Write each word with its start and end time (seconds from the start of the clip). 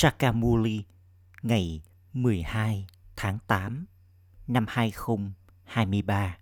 Sakamuli 0.00 0.84
ngày 1.42 1.82
12 2.12 2.86
tháng 3.16 3.38
8 3.46 3.86
năm 4.46 4.66
2023. 4.68 6.38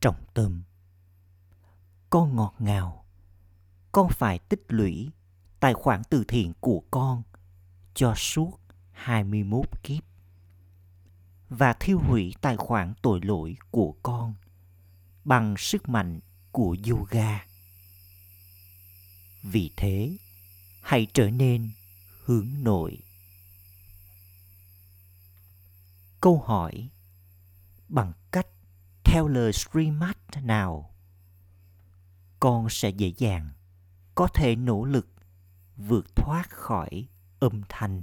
Trọng 0.00 0.24
tâm 0.34 0.62
Con 2.10 2.36
ngọt 2.36 2.54
ngào, 2.58 3.04
con 3.92 4.08
phải 4.10 4.38
tích 4.38 4.64
lũy 4.68 5.10
tài 5.60 5.74
khoản 5.74 6.02
từ 6.10 6.24
thiện 6.28 6.52
của 6.60 6.82
con 6.90 7.22
cho 7.94 8.14
suốt 8.14 8.58
21 8.92 9.66
kiếp 9.82 10.04
và 11.48 11.72
thiêu 11.72 11.98
hủy 11.98 12.34
tài 12.40 12.56
khoản 12.56 12.94
tội 13.02 13.20
lỗi 13.22 13.56
của 13.70 13.94
con 14.02 14.34
bằng 15.24 15.54
sức 15.58 15.88
mạnh 15.88 16.20
của 16.52 16.76
yoga. 16.90 17.46
Vì 19.42 19.70
thế, 19.76 20.16
hãy 20.82 21.06
trở 21.14 21.30
nên 21.30 21.70
hướng 22.26 22.48
nội. 22.58 22.98
Câu 26.20 26.42
hỏi, 26.46 26.90
bằng 27.88 28.12
cách 28.32 28.46
theo 29.04 29.28
lời 29.28 29.52
Srimad 29.52 30.16
nào, 30.42 30.94
con 32.40 32.66
sẽ 32.70 32.90
dễ 32.90 33.12
dàng, 33.16 33.50
có 34.14 34.28
thể 34.34 34.56
nỗ 34.56 34.84
lực 34.84 35.08
vượt 35.76 36.16
thoát 36.16 36.50
khỏi 36.50 37.08
âm 37.38 37.62
thanh 37.68 38.02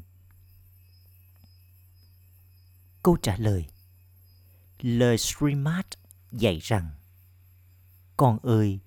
câu 3.04 3.18
trả 3.22 3.38
lời 3.38 3.68
lời 4.82 5.18
Srimad 5.18 5.86
dạy 6.32 6.60
rằng, 6.60 6.92
con 8.18 8.40
ơi, 8.44 8.80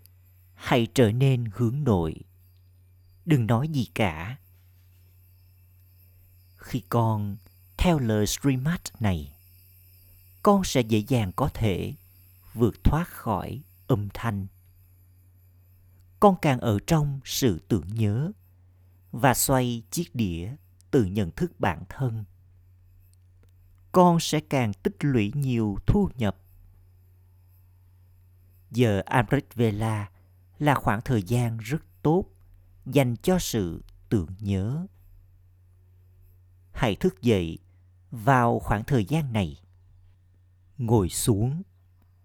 hãy 0.55 0.87
trở 0.95 1.12
nên 1.12 1.45
hướng 1.55 1.84
nội 1.84 2.15
đừng 3.24 3.46
nói 3.46 3.68
gì 3.68 3.88
cả 3.95 4.37
khi 6.66 6.83
con 6.88 7.37
theo 7.77 7.99
lời 7.99 8.27
streamat 8.27 8.80
này, 9.01 9.32
con 10.43 10.65
sẽ 10.65 10.80
dễ 10.80 10.99
dàng 10.99 11.32
có 11.37 11.49
thể 11.54 11.95
vượt 12.54 12.85
thoát 12.85 13.09
khỏi 13.09 13.63
âm 13.87 14.09
thanh. 14.15 14.46
Con 16.21 16.37
càng 16.43 16.60
ở 16.60 16.79
trong 16.87 17.21
sự 17.24 17.59
tưởng 17.68 17.88
nhớ 17.95 18.32
và 19.13 19.35
xoay 19.35 19.82
chiếc 19.90 20.15
đĩa 20.15 20.55
từ 20.90 21.05
nhận 21.05 21.30
thức 21.30 21.60
bản 21.60 21.82
thân. 21.88 22.24
Con 23.93 24.21
sẽ 24.21 24.40
càng 24.40 24.73
tích 24.73 24.96
lũy 25.01 25.33
nhiều 25.35 25.77
thu 25.87 26.09
nhập. 26.18 26.37
Giờ 28.71 29.02
Amrit 29.07 29.55
Vela 29.55 30.10
là 30.59 30.74
khoảng 30.74 31.01
thời 31.01 31.23
gian 31.23 31.59
rất 31.59 31.83
tốt 32.02 32.24
dành 32.87 33.16
cho 33.16 33.38
sự 33.38 33.85
tưởng 34.09 34.29
nhớ 34.40 34.87
hãy 36.77 36.96
thức 36.96 37.23
dậy 37.23 37.59
vào 38.10 38.59
khoảng 38.59 38.85
thời 38.85 39.05
gian 39.05 39.32
này. 39.32 39.60
Ngồi 40.79 41.09
xuống, 41.09 41.63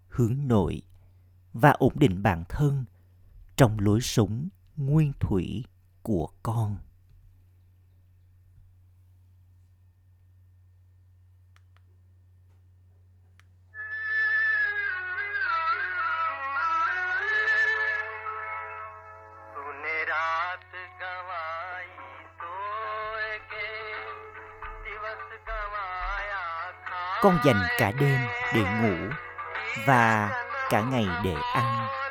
hướng 0.08 0.48
nội 0.48 0.82
và 1.52 1.70
ổn 1.70 1.92
định 1.98 2.22
bản 2.22 2.44
thân 2.48 2.84
trong 3.56 3.78
lối 3.80 4.00
sống 4.00 4.48
nguyên 4.76 5.12
thủy 5.20 5.64
của 6.02 6.28
con. 6.42 6.76
Con 27.22 27.38
dành 27.44 27.62
cả 27.78 27.92
đêm 28.00 28.18
để 28.54 28.60
ngủ 28.60 28.96
và 29.86 30.30
cả 30.70 30.80
ngày 30.80 31.06
để 31.24 31.34
ăn. 31.54 32.01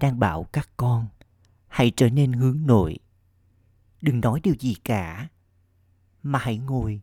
Đang 0.00 0.18
bảo 0.18 0.44
các 0.52 0.68
con 0.76 1.08
hãy 1.68 1.92
trở 1.96 2.10
nên 2.10 2.32
hướng 2.32 2.66
nội. 2.66 2.98
Đừng 4.00 4.20
nói 4.20 4.40
điều 4.42 4.54
gì 4.60 4.74
cả, 4.84 5.28
mà 6.22 6.38
hãy 6.38 6.58
ngồi 6.58 7.00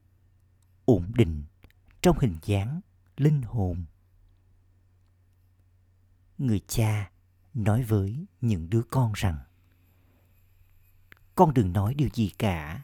ổn 0.85 1.11
định 1.15 1.43
trong 2.01 2.17
hình 2.19 2.37
dáng 2.45 2.81
linh 3.17 3.41
hồn. 3.41 3.85
Người 6.37 6.61
cha 6.67 7.11
nói 7.53 7.83
với 7.83 8.25
những 8.41 8.69
đứa 8.69 8.81
con 8.91 9.13
rằng 9.15 9.37
con 11.35 11.53
đừng 11.53 11.73
nói 11.73 11.93
điều 11.93 12.09
gì 12.13 12.31
cả. 12.37 12.83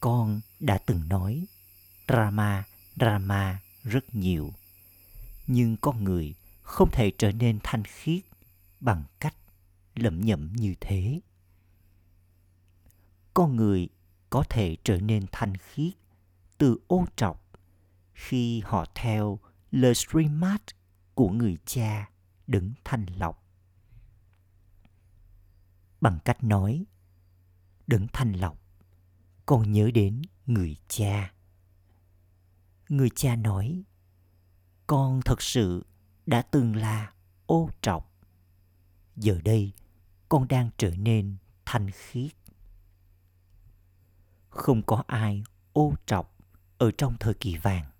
Con 0.00 0.40
đã 0.60 0.78
từng 0.86 1.08
nói 1.08 1.46
Rama, 2.08 2.64
Rama 2.96 3.60
rất 3.82 4.14
nhiều 4.14 4.52
nhưng 5.46 5.76
con 5.76 6.04
người 6.04 6.34
không 6.68 6.90
thể 6.92 7.12
trở 7.18 7.32
nên 7.32 7.58
thanh 7.62 7.84
khiết 7.84 8.22
bằng 8.80 9.04
cách 9.20 9.36
lẩm 9.94 10.20
nhẩm 10.20 10.52
như 10.56 10.74
thế. 10.80 11.20
Con 13.34 13.56
người 13.56 13.88
có 14.30 14.44
thể 14.48 14.76
trở 14.84 15.00
nên 15.00 15.26
thanh 15.32 15.56
khiết 15.56 15.92
từ 16.58 16.78
ô 16.86 17.06
trọc 17.16 17.50
khi 18.14 18.60
họ 18.64 18.84
theo 18.94 19.38
lời 19.70 19.94
streamat 19.94 20.62
của 21.14 21.28
người 21.28 21.56
cha 21.64 22.10
đứng 22.46 22.72
thanh 22.84 23.06
lọc. 23.16 23.46
Bằng 26.00 26.18
cách 26.24 26.44
nói 26.44 26.84
đứng 27.86 28.06
thanh 28.12 28.32
lọc, 28.32 28.58
con 29.46 29.72
nhớ 29.72 29.90
đến 29.94 30.22
người 30.46 30.76
cha. 30.88 31.32
Người 32.88 33.10
cha 33.14 33.36
nói, 33.36 33.82
con 34.86 35.20
thật 35.24 35.42
sự 35.42 35.87
đã 36.28 36.42
từng 36.42 36.76
là 36.76 37.12
ô 37.46 37.70
trọc. 37.82 38.12
Giờ 39.16 39.40
đây, 39.44 39.72
con 40.28 40.48
đang 40.48 40.70
trở 40.78 40.90
nên 40.90 41.36
thanh 41.64 41.90
khiết. 41.90 42.32
Không 44.48 44.82
có 44.82 45.02
ai 45.06 45.42
ô 45.72 45.94
trọc 46.06 46.36
ở 46.78 46.90
trong 46.98 47.16
thời 47.20 47.34
kỳ 47.34 47.56
vàng. 47.56 47.90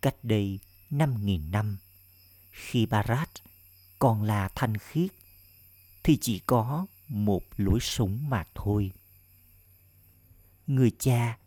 Cách 0.00 0.16
đây 0.22 0.58
năm 0.90 1.26
nghìn 1.26 1.50
năm, 1.50 1.78
khi 2.50 2.86
Barat 2.86 3.28
còn 3.98 4.22
là 4.22 4.48
thanh 4.54 4.76
khiết, 4.76 5.10
thì 6.04 6.18
chỉ 6.20 6.38
có 6.38 6.86
một 7.08 7.42
lối 7.56 7.78
sống 7.80 8.30
mà 8.30 8.44
thôi. 8.54 8.92
Người 10.66 10.92
cha 10.98 11.38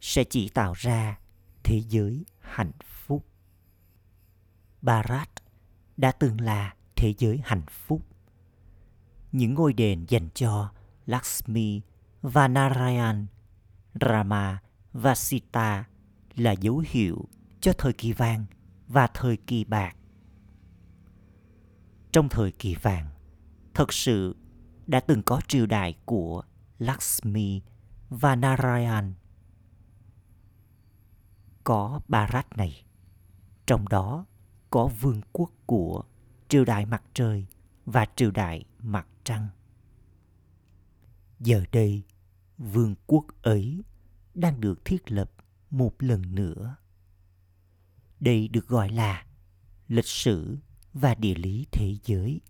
sẽ 0.00 0.24
chỉ 0.24 0.48
tạo 0.48 0.72
ra 0.72 1.18
thế 1.62 1.82
giới 1.88 2.24
hạnh 2.40 2.72
phúc. 2.84 3.31
Bharat 4.82 5.28
đã 5.96 6.12
từng 6.12 6.40
là 6.40 6.74
thế 6.96 7.14
giới 7.18 7.40
hạnh 7.44 7.62
phúc. 7.70 8.02
Những 9.32 9.54
ngôi 9.54 9.72
đền 9.72 10.04
dành 10.08 10.28
cho 10.34 10.72
Lakshmi 11.06 11.80
và 12.22 12.48
Narayan, 12.48 13.26
Rama 14.00 14.62
và 14.92 15.14
Sita 15.14 15.84
là 16.36 16.52
dấu 16.52 16.82
hiệu 16.86 17.28
cho 17.60 17.72
thời 17.78 17.92
kỳ 17.92 18.12
vàng 18.12 18.44
và 18.88 19.06
thời 19.06 19.36
kỳ 19.36 19.64
bạc. 19.64 19.96
Trong 22.12 22.28
thời 22.28 22.52
kỳ 22.52 22.74
vàng, 22.74 23.10
thật 23.74 23.92
sự 23.92 24.36
đã 24.86 25.00
từng 25.00 25.22
có 25.22 25.40
triều 25.48 25.66
đại 25.66 25.94
của 26.04 26.42
Lakshmi 26.78 27.62
và 28.10 28.36
Narayan. 28.36 29.14
Có 31.64 32.00
Bharat 32.08 32.56
này, 32.56 32.84
trong 33.66 33.88
đó 33.88 34.26
có 34.72 34.86
vương 35.00 35.20
quốc 35.32 35.50
của 35.66 36.02
triều 36.48 36.64
đại 36.64 36.86
mặt 36.86 37.02
trời 37.14 37.46
và 37.86 38.06
triều 38.16 38.30
đại 38.30 38.64
mặt 38.78 39.06
trăng. 39.24 39.48
Giờ 41.40 41.64
đây, 41.72 42.02
vương 42.58 42.94
quốc 43.06 43.24
ấy 43.42 43.82
đang 44.34 44.60
được 44.60 44.84
thiết 44.84 45.10
lập 45.12 45.32
một 45.70 45.94
lần 45.98 46.34
nữa. 46.34 46.76
Đây 48.20 48.48
được 48.48 48.68
gọi 48.68 48.88
là 48.88 49.26
lịch 49.88 50.06
sử 50.06 50.58
và 50.92 51.14
địa 51.14 51.34
lý 51.34 51.66
thế 51.72 51.96
giới. 52.04 52.40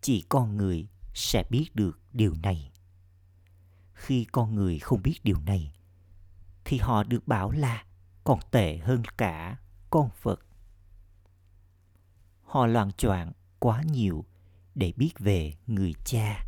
Chỉ 0.00 0.24
con 0.28 0.56
người 0.56 0.88
sẽ 1.14 1.44
biết 1.50 1.66
được 1.74 2.00
điều 2.12 2.34
này. 2.42 2.72
Khi 3.94 4.24
con 4.32 4.54
người 4.54 4.78
không 4.78 5.02
biết 5.02 5.20
điều 5.24 5.40
này, 5.40 5.72
thì 6.64 6.78
họ 6.78 7.04
được 7.04 7.28
bảo 7.28 7.50
là 7.50 7.84
còn 8.24 8.40
tệ 8.50 8.78
hơn 8.78 9.02
cả 9.18 9.56
con 9.90 10.10
vật. 10.22 10.40
Họ 12.42 12.66
loạn 12.66 12.92
choạng 12.92 13.32
quá 13.58 13.82
nhiều 13.82 14.24
để 14.74 14.92
biết 14.96 15.12
về 15.18 15.54
người 15.66 15.94
cha, 16.04 16.46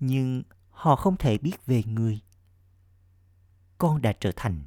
nhưng 0.00 0.42
họ 0.70 0.96
không 0.96 1.16
thể 1.16 1.38
biết 1.38 1.66
về 1.66 1.82
người. 1.86 2.20
Con 3.78 4.02
đã 4.02 4.12
trở 4.20 4.32
thành 4.36 4.62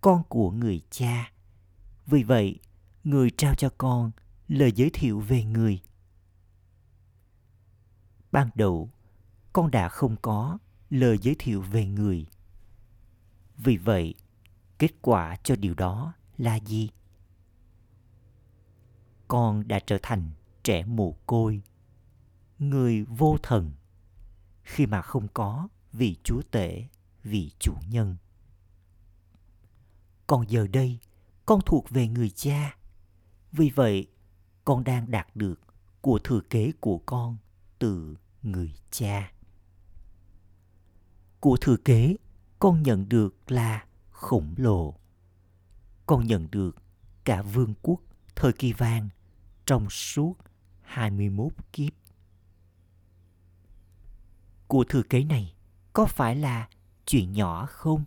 con 0.00 0.22
của 0.28 0.50
người 0.50 0.80
cha. 0.90 1.32
Vì 2.06 2.22
vậy, 2.22 2.60
người 3.04 3.30
trao 3.36 3.54
cho 3.54 3.70
con 3.78 4.10
lời 4.48 4.72
giới 4.72 4.90
thiệu 4.92 5.20
về 5.20 5.44
người. 5.44 5.82
Ban 8.32 8.50
đầu, 8.54 8.90
con 9.52 9.70
đã 9.70 9.88
không 9.88 10.16
có 10.22 10.58
lời 10.90 11.18
giới 11.22 11.36
thiệu 11.38 11.62
về 11.62 11.86
người. 11.86 12.26
Vì 13.56 13.76
vậy, 13.76 14.14
kết 14.78 14.90
quả 15.02 15.36
cho 15.42 15.56
điều 15.56 15.74
đó 15.74 16.12
là 16.38 16.56
gì? 16.56 16.90
Con 19.28 19.68
đã 19.68 19.80
trở 19.86 19.98
thành 20.02 20.30
trẻ 20.62 20.84
mồ 20.84 21.16
côi, 21.26 21.62
người 22.58 23.04
vô 23.04 23.36
thần, 23.42 23.72
khi 24.62 24.86
mà 24.86 25.02
không 25.02 25.28
có 25.34 25.68
vị 25.92 26.16
chúa 26.22 26.42
tể, 26.50 26.84
vị 27.24 27.50
chủ 27.58 27.74
nhân. 27.90 28.16
Còn 30.26 30.50
giờ 30.50 30.66
đây, 30.66 30.98
con 31.46 31.60
thuộc 31.66 31.90
về 31.90 32.08
người 32.08 32.30
cha. 32.30 32.76
Vì 33.52 33.70
vậy, 33.70 34.06
con 34.64 34.84
đang 34.84 35.10
đạt 35.10 35.36
được 35.36 35.60
của 36.00 36.18
thừa 36.24 36.40
kế 36.50 36.72
của 36.80 36.98
con 36.98 37.36
từ 37.78 38.16
người 38.42 38.74
cha. 38.90 39.32
Của 41.40 41.56
thừa 41.60 41.76
kế 41.76 42.16
con 42.58 42.82
nhận 42.82 43.08
được 43.08 43.50
là 43.50 43.86
khổng 44.18 44.54
lồ. 44.56 44.94
Con 46.06 46.26
nhận 46.26 46.48
được 46.50 46.76
cả 47.24 47.42
vương 47.42 47.74
quốc 47.82 48.00
thời 48.36 48.52
kỳ 48.52 48.72
vàng 48.72 49.08
trong 49.66 49.90
suốt 49.90 50.34
21 50.82 51.52
kiếp. 51.72 51.92
Của 54.66 54.84
thừa 54.88 55.02
kế 55.02 55.24
này 55.24 55.54
có 55.92 56.06
phải 56.06 56.36
là 56.36 56.68
chuyện 57.06 57.32
nhỏ 57.32 57.66
không? 57.66 58.04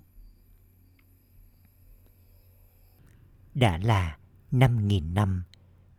đã 3.53 3.77
là 3.77 4.17
5.000 4.51 5.13
năm 5.13 5.43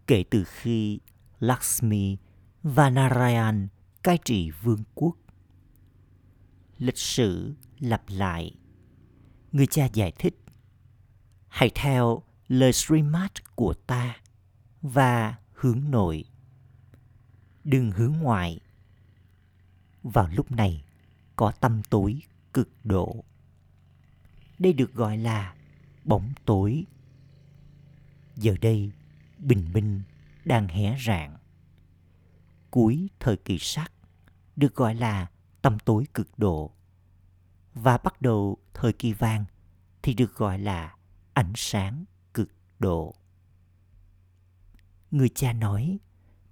kể 0.06 0.24
từ 0.30 0.44
khi 0.44 1.00
Lakshmi 1.40 2.16
và 2.62 2.90
Narayan 2.90 3.68
cai 4.02 4.18
trị 4.24 4.50
vương 4.50 4.84
quốc. 4.94 5.16
Lịch 6.78 6.98
sử 6.98 7.54
lặp 7.78 8.02
lại. 8.08 8.54
Người 9.52 9.66
cha 9.66 9.88
giải 9.92 10.12
thích 10.18 10.34
Hãy 11.48 11.70
theo 11.74 12.22
lời 12.48 12.72
Srimad 12.72 13.30
của 13.54 13.74
ta 13.86 14.16
và 14.82 15.38
hướng 15.52 15.90
nội. 15.90 16.24
Đừng 17.64 17.90
hướng 17.90 18.12
ngoại. 18.12 18.60
Vào 20.02 20.28
lúc 20.32 20.50
này 20.52 20.84
có 21.36 21.52
tâm 21.52 21.82
tối 21.90 22.20
cực 22.52 22.68
độ. 22.84 23.24
Đây 24.58 24.72
được 24.72 24.94
gọi 24.94 25.18
là 25.18 25.54
bóng 26.04 26.32
tối 26.44 26.84
Giờ 28.36 28.56
đây, 28.60 28.90
bình 29.38 29.72
minh 29.72 30.02
đang 30.44 30.68
hé 30.68 30.96
rạng. 31.06 31.36
Cuối 32.70 33.08
thời 33.20 33.36
kỳ 33.36 33.58
sắc 33.58 33.92
được 34.56 34.74
gọi 34.74 34.94
là 34.94 35.26
tâm 35.62 35.78
tối 35.78 36.06
cực 36.14 36.38
độ. 36.38 36.70
Và 37.74 37.98
bắt 37.98 38.22
đầu 38.22 38.58
thời 38.74 38.92
kỳ 38.92 39.12
vàng 39.12 39.44
thì 40.02 40.14
được 40.14 40.36
gọi 40.36 40.58
là 40.58 40.96
ánh 41.34 41.52
sáng 41.54 42.04
cực 42.34 42.48
độ. 42.78 43.14
Người 45.10 45.28
cha 45.28 45.52
nói, 45.52 45.98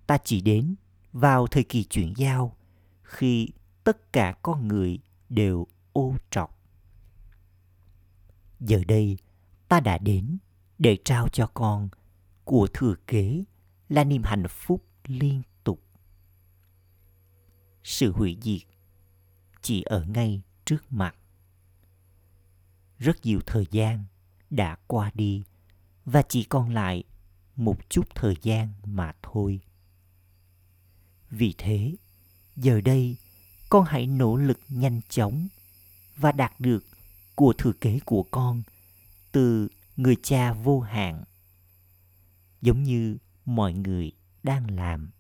ta 0.07 0.19
chỉ 0.25 0.41
đến 0.41 0.75
vào 1.13 1.47
thời 1.47 1.65
kỳ 1.65 1.85
chuyển 1.85 2.13
giao 2.17 2.57
khi 3.03 3.49
tất 3.85 4.13
cả 4.13 4.35
con 4.43 4.69
người 4.69 4.99
đều 5.29 5.67
ô 5.93 6.15
trọc. 6.31 6.59
Giờ 8.61 8.83
đây, 8.89 9.19
ta 9.69 9.81
đã 9.81 9.99
đến 9.99 10.39
để 10.79 10.99
trao 11.05 11.29
cho 11.29 11.47
con 11.55 11.89
của 12.45 12.69
thừa 12.75 12.95
kế 13.07 13.45
là 13.89 14.05
niềm 14.05 14.23
hạnh 14.23 14.45
phúc 14.49 14.85
liên 15.07 15.43
tục. 15.65 15.83
Sự 17.85 18.13
hủy 18.13 18.39
diệt 18.43 18.63
chỉ 19.63 19.83
ở 19.83 20.05
ngay 20.05 20.43
trước 20.71 20.93
mặt. 20.93 21.15
Rất 22.99 23.17
nhiều 23.23 23.41
thời 23.47 23.67
gian 23.71 24.05
đã 24.51 24.77
qua 24.87 25.11
đi 25.15 25.45
và 26.05 26.23
chỉ 26.29 26.45
còn 26.45 26.75
lại 26.75 27.05
một 27.57 27.91
chút 27.91 28.09
thời 28.15 28.37
gian 28.43 28.69
mà 28.85 29.13
thôi. 29.23 29.61
Vì 31.31 31.55
thế, 31.59 31.97
giờ 32.57 32.81
đây 32.81 33.17
con 33.71 33.85
hãy 33.85 34.07
nỗ 34.07 34.37
lực 34.37 34.61
nhanh 34.69 35.01
chóng 35.09 35.49
và 36.17 36.33
đạt 36.33 36.61
được 36.61 36.85
của 37.35 37.53
thừa 37.59 37.73
kế 37.73 37.99
của 38.05 38.23
con 38.23 38.63
từ 39.33 39.69
người 39.97 40.17
cha 40.23 40.53
vô 40.53 40.81
hạn 40.81 41.25
giống 42.61 42.83
như 42.83 43.19
mọi 43.45 43.73
người 43.73 44.13
đang 44.43 44.71
làm 44.71 45.11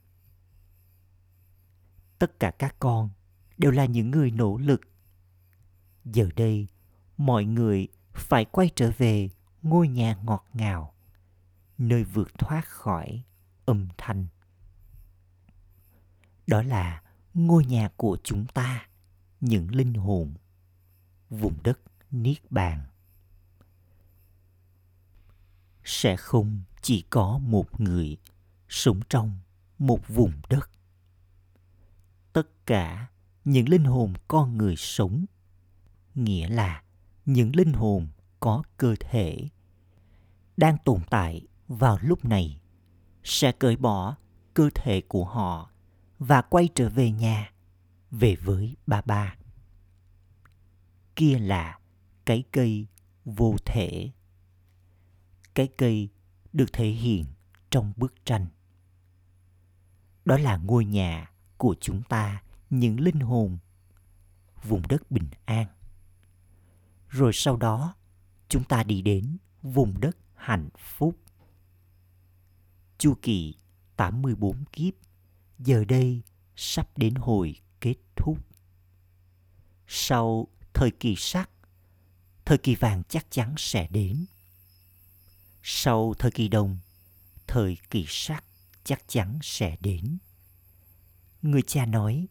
tất 2.18 2.40
cả 2.40 2.50
các 2.50 2.76
con 2.78 3.10
đều 3.58 3.70
là 3.70 3.84
những 3.84 4.10
người 4.10 4.30
nỗ 4.30 4.56
lực 4.56 4.80
giờ 6.12 6.28
đây, 6.36 6.68
mọi 7.16 7.44
người 7.44 7.88
phải 8.14 8.44
quay 8.44 8.70
trở 8.76 8.90
về 8.98 9.28
ngôi 9.62 9.88
nhà 9.88 10.16
ngọt 10.24 10.46
ngào, 10.54 10.94
nơi 11.78 12.04
vượt 12.04 12.38
thoát 12.38 12.66
khỏi 12.68 13.22
âm 13.64 13.88
thanh. 13.98 14.26
Đó 16.46 16.62
là 16.62 17.02
ngôi 17.34 17.64
nhà 17.64 17.88
của 17.96 18.18
chúng 18.24 18.46
ta, 18.46 18.88
những 19.40 19.74
linh 19.74 19.94
hồn, 19.94 20.34
vùng 21.30 21.54
đất 21.62 21.80
niết 22.10 22.52
bàn. 22.52 22.86
Sẽ 25.84 26.16
không 26.16 26.60
chỉ 26.82 27.04
có 27.10 27.38
một 27.38 27.80
người 27.80 28.16
sống 28.68 29.00
trong 29.08 29.38
một 29.78 30.08
vùng 30.08 30.32
đất. 30.48 30.70
Tất 32.32 32.66
cả 32.66 33.08
những 33.44 33.68
linh 33.68 33.84
hồn 33.84 34.14
con 34.28 34.58
người 34.58 34.76
sống 34.76 35.24
nghĩa 36.14 36.48
là 36.48 36.82
những 37.26 37.56
linh 37.56 37.72
hồn 37.72 38.08
có 38.40 38.62
cơ 38.76 38.94
thể 39.00 39.48
đang 40.56 40.76
tồn 40.84 41.00
tại 41.10 41.46
vào 41.68 41.98
lúc 42.02 42.24
này 42.24 42.60
sẽ 43.24 43.52
cởi 43.52 43.76
bỏ 43.76 44.16
cơ 44.54 44.70
thể 44.74 45.00
của 45.08 45.24
họ 45.24 45.70
và 46.18 46.42
quay 46.42 46.68
trở 46.74 46.88
về 46.88 47.10
nhà, 47.10 47.52
về 48.10 48.36
với 48.36 48.76
ba 48.86 49.02
ba. 49.02 49.36
Kia 51.16 51.38
là 51.38 51.78
cái 52.24 52.44
cây 52.52 52.86
vô 53.24 53.56
thể. 53.66 54.10
Cái 55.54 55.68
cây 55.78 56.08
được 56.52 56.72
thể 56.72 56.88
hiện 56.88 57.24
trong 57.70 57.92
bức 57.96 58.24
tranh. 58.24 58.46
Đó 60.24 60.38
là 60.38 60.56
ngôi 60.56 60.84
nhà 60.84 61.30
của 61.56 61.74
chúng 61.80 62.02
ta, 62.02 62.42
những 62.70 63.00
linh 63.00 63.20
hồn, 63.20 63.58
vùng 64.62 64.82
đất 64.88 65.10
bình 65.10 65.28
an 65.44 65.66
rồi 67.10 67.30
sau 67.34 67.56
đó 67.56 67.94
chúng 68.48 68.64
ta 68.64 68.82
đi 68.82 69.02
đến 69.02 69.36
vùng 69.62 70.00
đất 70.00 70.16
hạnh 70.34 70.68
phúc 70.78 71.16
chu 72.98 73.14
kỳ 73.22 73.54
84 73.96 74.64
kiếp 74.72 74.94
giờ 75.58 75.84
đây 75.84 76.22
sắp 76.56 76.98
đến 76.98 77.14
hồi 77.14 77.56
kết 77.80 77.94
thúc. 78.16 78.38
Sau 79.86 80.46
thời 80.74 80.90
kỳ 80.90 81.14
sắc, 81.18 81.50
thời 82.44 82.58
kỳ 82.58 82.74
vàng 82.74 83.02
chắc 83.08 83.26
chắn 83.30 83.54
sẽ 83.58 83.88
đến. 83.90 84.26
Sau 85.62 86.14
thời 86.18 86.30
kỳ 86.30 86.48
đồng, 86.48 86.78
thời 87.46 87.78
kỳ 87.90 88.04
sắc 88.08 88.44
chắc 88.84 89.08
chắn 89.08 89.38
sẽ 89.42 89.76
đến. 89.80 90.18
Người 91.42 91.62
cha 91.62 91.86
nói, 91.86 92.26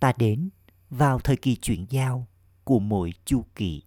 ta 0.00 0.12
đến 0.16 0.50
vào 0.90 1.18
thời 1.18 1.36
kỳ 1.36 1.56
chuyển 1.56 1.86
giao 1.90 2.26
của 2.64 2.78
mỗi 2.78 3.12
chu 3.24 3.44
kỳ. 3.54 3.82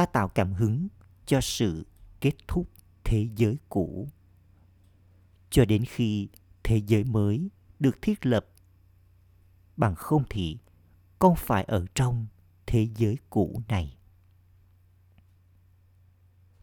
Ta 0.00 0.06
tạo 0.06 0.28
cảm 0.28 0.52
hứng 0.52 0.88
cho 1.26 1.40
sự 1.40 1.86
kết 2.20 2.32
thúc 2.48 2.68
thế 3.04 3.28
giới 3.36 3.58
cũ. 3.68 4.08
Cho 5.50 5.64
đến 5.64 5.84
khi 5.84 6.28
thế 6.62 6.82
giới 6.86 7.04
mới 7.04 7.50
được 7.78 8.02
thiết 8.02 8.26
lập. 8.26 8.46
Bằng 9.76 9.94
không 9.94 10.24
thì 10.30 10.58
con 11.18 11.34
phải 11.36 11.64
ở 11.64 11.86
trong 11.94 12.26
thế 12.66 12.88
giới 12.96 13.16
cũ 13.30 13.62
này. 13.68 13.98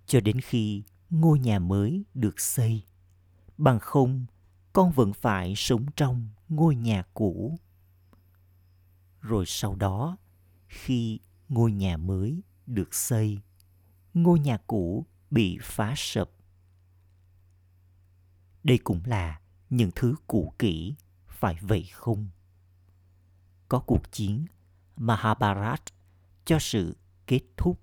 Cho 0.05 0.19
đến 0.19 0.41
khi 0.41 0.83
ngôi 1.09 1.39
nhà 1.39 1.59
mới 1.59 2.03
được 2.13 2.39
xây, 2.39 2.83
bằng 3.57 3.79
không 3.79 4.25
con 4.73 4.91
vẫn 4.91 5.13
phải 5.13 5.53
sống 5.55 5.85
trong 5.95 6.29
ngôi 6.49 6.75
nhà 6.75 7.03
cũ. 7.13 7.59
Rồi 9.21 9.45
sau 9.47 9.75
đó, 9.75 10.17
khi 10.67 11.19
ngôi 11.49 11.71
nhà 11.71 11.97
mới 11.97 12.41
được 12.67 12.93
xây, 12.93 13.41
ngôi 14.13 14.39
nhà 14.39 14.57
cũ 14.67 15.05
bị 15.31 15.57
phá 15.61 15.93
sập. 15.97 16.29
Đây 18.63 18.77
cũng 18.77 19.01
là 19.05 19.41
những 19.69 19.91
thứ 19.95 20.15
cũ 20.27 20.53
kỹ, 20.59 20.95
phải 21.27 21.57
vậy 21.61 21.89
không? 21.93 22.27
Có 23.69 23.79
cuộc 23.79 24.11
chiến 24.11 24.45
Mahabharat 24.95 25.81
cho 26.45 26.57
sự 26.59 26.97
kết 27.27 27.41
thúc 27.57 27.81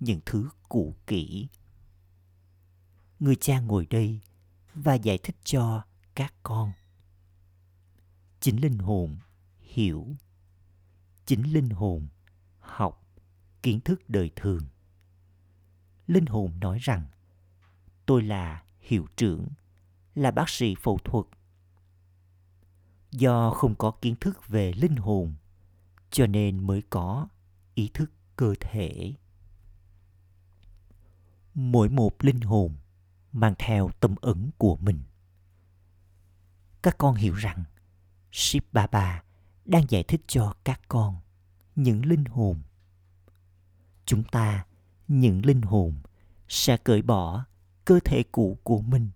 những 0.00 0.20
thứ 0.26 0.48
cũ 0.68 0.94
kỹ. 1.06 1.48
Người 3.20 3.36
cha 3.36 3.60
ngồi 3.60 3.86
đây 3.90 4.20
và 4.74 4.94
giải 4.94 5.18
thích 5.18 5.36
cho 5.44 5.84
các 6.14 6.34
con. 6.42 6.72
Chính 8.40 8.60
linh 8.60 8.78
hồn 8.78 9.16
hiểu, 9.60 10.16
chính 11.26 11.52
linh 11.52 11.70
hồn 11.70 12.08
học 12.58 13.01
kiến 13.62 13.80
thức 13.80 14.02
đời 14.08 14.30
thường. 14.36 14.62
Linh 16.06 16.26
hồn 16.26 16.60
nói 16.60 16.78
rằng 16.78 17.06
tôi 18.06 18.22
là 18.22 18.62
hiệu 18.80 19.06
trưởng 19.16 19.48
là 20.14 20.30
bác 20.30 20.48
sĩ 20.48 20.74
phẫu 20.82 20.98
thuật. 21.04 21.26
Do 23.10 23.50
không 23.50 23.74
có 23.74 23.90
kiến 23.90 24.16
thức 24.20 24.48
về 24.48 24.72
linh 24.72 24.96
hồn, 24.96 25.34
cho 26.10 26.26
nên 26.26 26.66
mới 26.66 26.82
có 26.90 27.28
ý 27.74 27.90
thức 27.94 28.12
cơ 28.36 28.54
thể. 28.60 29.14
Mỗi 31.54 31.88
một 31.88 32.24
linh 32.24 32.40
hồn 32.40 32.74
mang 33.32 33.54
theo 33.58 33.90
tâm 34.00 34.14
ấn 34.20 34.50
của 34.58 34.76
mình. 34.76 35.00
Các 36.82 36.98
con 36.98 37.14
hiểu 37.14 37.34
rằng 37.34 37.64
Shiv 38.32 38.62
Baba 38.72 39.22
đang 39.64 39.84
giải 39.88 40.02
thích 40.02 40.20
cho 40.26 40.54
các 40.64 40.80
con 40.88 41.16
những 41.76 42.06
linh 42.06 42.24
hồn. 42.24 42.62
Chúng 44.06 44.24
ta, 44.24 44.66
những 45.08 45.46
linh 45.46 45.62
hồn, 45.62 45.94
sẽ 46.48 46.76
cởi 46.76 47.02
bỏ 47.02 47.44
cơ 47.84 48.00
thể 48.04 48.22
cũ 48.32 48.58
của 48.62 48.80
mình 48.82 49.10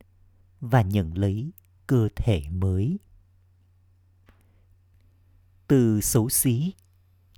và 0.60 0.82
nhận 0.82 1.18
lấy 1.18 1.50
cơ 1.86 2.08
thể 2.16 2.42
mới. 2.50 2.98
Từ 5.66 6.00
xấu 6.00 6.28
xí, 6.28 6.72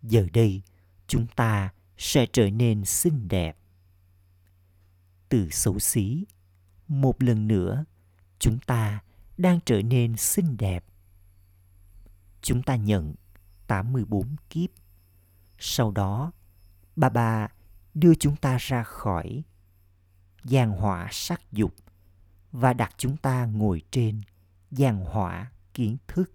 giờ 0.03 0.27
đây 0.33 0.63
chúng 1.07 1.27
ta 1.27 1.73
sẽ 1.99 2.27
trở 2.33 2.51
nên 2.51 2.85
xinh 2.85 3.29
đẹp. 3.29 3.57
Từ 5.29 5.51
xấu 5.51 5.79
xí, 5.79 6.25
một 6.89 7.23
lần 7.23 7.49
nữa 7.49 7.85
chúng 8.39 8.59
ta 8.59 9.03
đang 9.37 9.61
trở 9.65 9.83
nên 9.83 10.17
xinh 10.17 10.57
đẹp. 10.57 10.85
Chúng 12.43 12.63
ta 12.63 12.77
nhận 12.77 13.15
84 13.67 14.37
kiếp. 14.51 14.71
Sau 15.59 15.91
đó, 15.91 16.33
bà 16.99 17.09
bà 17.09 17.49
đưa 17.95 18.15
chúng 18.15 18.37
ta 18.37 18.57
ra 18.61 18.83
khỏi 18.83 19.43
giàn 20.45 20.71
hỏa 20.71 21.09
sắc 21.13 21.53
dục 21.53 21.75
và 22.53 22.73
đặt 22.73 22.95
chúng 22.97 23.17
ta 23.17 23.45
ngồi 23.45 23.83
trên 23.91 24.21
giàn 24.71 25.05
hỏa 25.05 25.51
kiến 25.75 25.97
thức. 26.09 26.33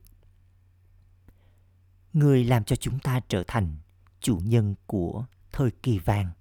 Người 2.13 2.43
làm 2.43 2.63
cho 2.63 2.75
chúng 2.75 2.99
ta 2.99 3.19
trở 3.27 3.43
thành 3.47 3.75
chủ 4.19 4.39
nhân 4.43 4.75
của 4.85 5.25
thời 5.51 5.71
kỳ 5.71 5.99
vàng. 5.99 6.31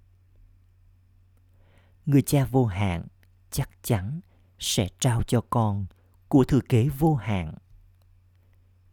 Người 2.05 2.21
cha 2.21 2.45
vô 2.45 2.65
hạn 2.65 3.07
chắc 3.51 3.69
chắn 3.83 4.19
sẽ 4.59 4.89
trao 4.99 5.23
cho 5.23 5.41
con 5.49 5.85
của 6.27 6.43
thừa 6.43 6.61
kế 6.69 6.89
vô 6.89 7.15
hạn. 7.15 7.53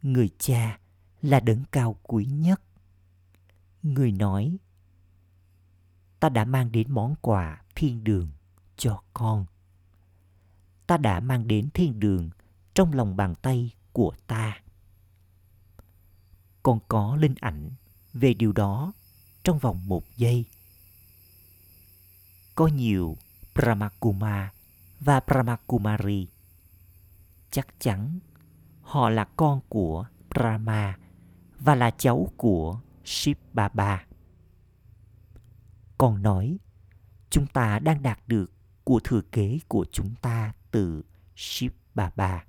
Người 0.01 0.29
cha 0.39 0.79
là 1.21 1.39
đấng 1.39 1.63
cao 1.71 1.95
quý 2.03 2.25
nhất. 2.25 2.61
Người 3.83 4.11
nói, 4.11 4.57
ta 6.21 6.29
đã 6.29 6.45
mang 6.45 6.71
đến 6.71 6.91
món 6.91 7.15
quà 7.21 7.61
thiên 7.75 8.03
đường 8.03 8.29
cho 8.77 9.01
con 9.13 9.45
ta 10.91 10.97
đã 10.97 11.19
mang 11.19 11.47
đến 11.47 11.69
thiên 11.73 11.99
đường 11.99 12.29
trong 12.73 12.93
lòng 12.93 13.15
bàn 13.15 13.35
tay 13.35 13.71
của 13.93 14.13
ta. 14.27 14.61
Con 16.63 16.79
có 16.87 17.15
linh 17.15 17.35
ảnh 17.39 17.69
về 18.13 18.33
điều 18.33 18.51
đó 18.51 18.93
trong 19.43 19.59
vòng 19.59 19.87
một 19.87 20.03
giây. 20.17 20.45
Có 22.55 22.67
nhiều 22.67 23.17
Brahmakuma 23.55 24.53
và 24.99 25.19
Brahmakumari. 25.27 26.27
Chắc 27.51 27.67
chắn 27.79 28.19
họ 28.81 29.09
là 29.09 29.25
con 29.25 29.61
của 29.69 30.05
Brahma 30.29 30.97
và 31.59 31.75
là 31.75 31.91
cháu 31.91 32.27
của 32.37 32.79
Shiv 33.05 33.37
Baba 33.53 34.05
còn 36.01 36.21
nói, 36.21 36.57
chúng 37.29 37.47
ta 37.47 37.79
đang 37.79 38.03
đạt 38.03 38.19
được 38.27 38.51
của 38.83 38.99
thừa 39.03 39.21
kế 39.31 39.59
của 39.67 39.85
chúng 39.91 40.15
ta 40.21 40.53
từ 40.71 41.03
Shiv 41.35 41.71
Baba. 41.95 42.45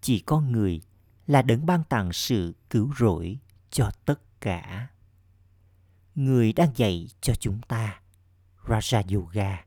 Chỉ 0.00 0.20
có 0.20 0.40
người 0.40 0.80
là 1.26 1.42
đấng 1.42 1.66
ban 1.66 1.84
tặng 1.84 2.12
sự 2.12 2.54
cứu 2.70 2.94
rỗi 2.98 3.38
cho 3.70 3.90
tất 4.04 4.40
cả. 4.40 4.88
Người 6.14 6.52
đang 6.52 6.72
dạy 6.76 7.08
cho 7.20 7.34
chúng 7.34 7.60
ta 7.68 8.00
Raja 8.66 9.16
Yoga. 9.16 9.64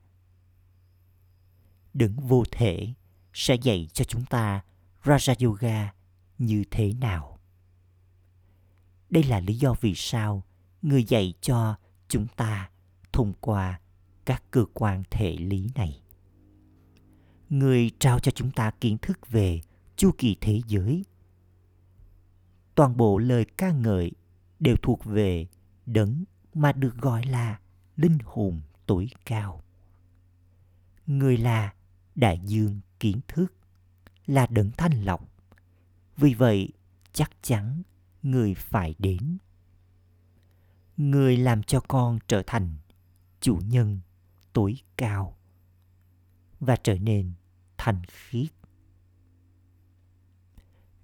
Đấng 1.93 2.15
vô 2.27 2.43
thể 2.51 2.93
sẽ 3.33 3.55
dạy 3.55 3.89
cho 3.93 4.05
chúng 4.05 4.25
ta 4.25 4.63
Raja 5.03 5.47
Yoga 5.47 5.93
như 6.37 6.63
thế 6.71 6.93
nào. 6.93 7.39
Đây 9.09 9.23
là 9.23 9.39
lý 9.39 9.57
do 9.57 9.75
vì 9.81 9.93
sao 9.95 10.43
người 10.85 11.03
dạy 11.03 11.33
cho 11.41 11.75
chúng 12.07 12.27
ta 12.35 12.69
thông 13.13 13.33
qua 13.39 13.79
các 14.25 14.43
cơ 14.51 14.65
quan 14.73 15.03
thể 15.11 15.37
lý 15.37 15.69
này. 15.75 16.01
Người 17.49 17.91
trao 17.99 18.19
cho 18.19 18.31
chúng 18.31 18.51
ta 18.51 18.71
kiến 18.71 18.97
thức 18.97 19.27
về 19.27 19.61
chu 19.95 20.11
kỳ 20.17 20.37
thế 20.41 20.61
giới. 20.67 21.05
Toàn 22.75 22.97
bộ 22.97 23.17
lời 23.17 23.45
ca 23.57 23.71
ngợi 23.71 24.11
đều 24.59 24.75
thuộc 24.81 25.05
về 25.05 25.47
đấng 25.85 26.23
mà 26.53 26.71
được 26.71 26.97
gọi 26.97 27.25
là 27.25 27.59
linh 27.95 28.17
hồn 28.23 28.61
tối 28.85 29.07
cao. 29.25 29.61
Người 31.07 31.37
là 31.37 31.73
đại 32.15 32.39
dương 32.45 32.79
kiến 32.99 33.19
thức, 33.27 33.53
là 34.25 34.47
đấng 34.47 34.71
thanh 34.77 35.03
lọc. 35.03 35.29
Vì 36.17 36.33
vậy, 36.33 36.69
chắc 37.13 37.31
chắn 37.41 37.81
người 38.23 38.53
phải 38.53 38.95
đến. 38.99 39.37
Người 40.97 41.37
làm 41.37 41.63
cho 41.63 41.79
con 41.79 42.19
trở 42.27 42.43
thành 42.47 42.75
chủ 43.41 43.59
nhân 43.67 43.99
tối 44.53 44.75
cao 44.97 45.37
và 46.59 46.75
trở 46.75 46.97
nên 46.97 47.33
thành 47.77 48.01
khiết. 48.05 48.47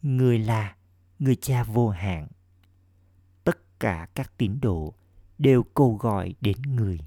Người 0.02 0.40
là 0.40 0.76
người 1.20 1.36
cha 1.36 1.64
vô 1.64 1.90
hạn. 1.90 2.28
Tất 3.44 3.80
cả 3.80 4.08
các 4.16 4.38
tín 4.38 4.60
đồ 4.62 4.94
đều 5.38 5.64
cầu 5.64 5.96
gọi 5.96 6.36
đến 6.42 6.62
người. 6.62 7.00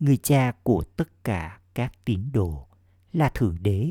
Người 0.00 0.16
cha 0.16 0.52
của 0.62 0.84
tất 0.96 1.24
cả 1.24 1.60
các 1.74 1.92
tín 2.04 2.32
đồ 2.32 2.68
là 3.12 3.30
Thượng 3.34 3.56
Đế, 3.62 3.90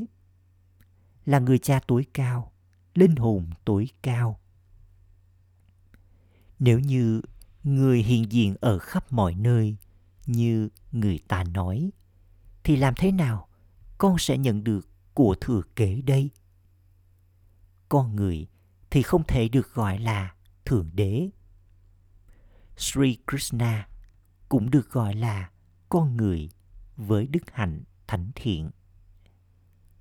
là 1.26 1.40
người 1.40 1.60
cha 1.60 1.80
tối 1.88 2.06
cao, 2.14 2.52
linh 2.94 3.16
hồn 3.16 3.50
tối 3.66 3.90
cao. 4.02 4.40
Nếu 6.60 6.80
như 6.80 7.22
người 7.76 8.04
hiện 8.04 8.32
diện 8.32 8.56
ở 8.62 8.80
khắp 8.80 9.14
mọi 9.14 9.36
nơi, 9.36 9.78
như 10.26 10.70
người 10.92 11.20
ta 11.28 11.44
nói, 11.44 11.92
thì 12.64 12.76
làm 12.76 12.94
thế 12.98 13.12
nào 13.12 13.48
con 13.98 14.18
sẽ 14.18 14.38
nhận 14.38 14.64
được 14.64 14.90
của 15.14 15.36
thừa 15.42 15.62
kế 15.76 16.02
đây? 16.02 16.30
Con 17.90 18.16
người 18.16 18.48
thì 18.90 19.02
không 19.02 19.24
thể 19.28 19.50
được 19.50 19.74
gọi 19.74 20.00
là 20.00 20.34
thượng 20.66 20.90
đế. 20.94 21.30
Sri 22.78 23.18
krishna 23.28 23.88
cũng 24.50 24.70
được 24.70 24.92
gọi 24.92 25.16
là 25.16 25.50
con 25.90 26.18
người 26.18 26.50
với 26.98 27.28
đức 27.28 27.44
hạnh 27.52 27.84
thánh 28.08 28.32
thiện. 28.36 28.70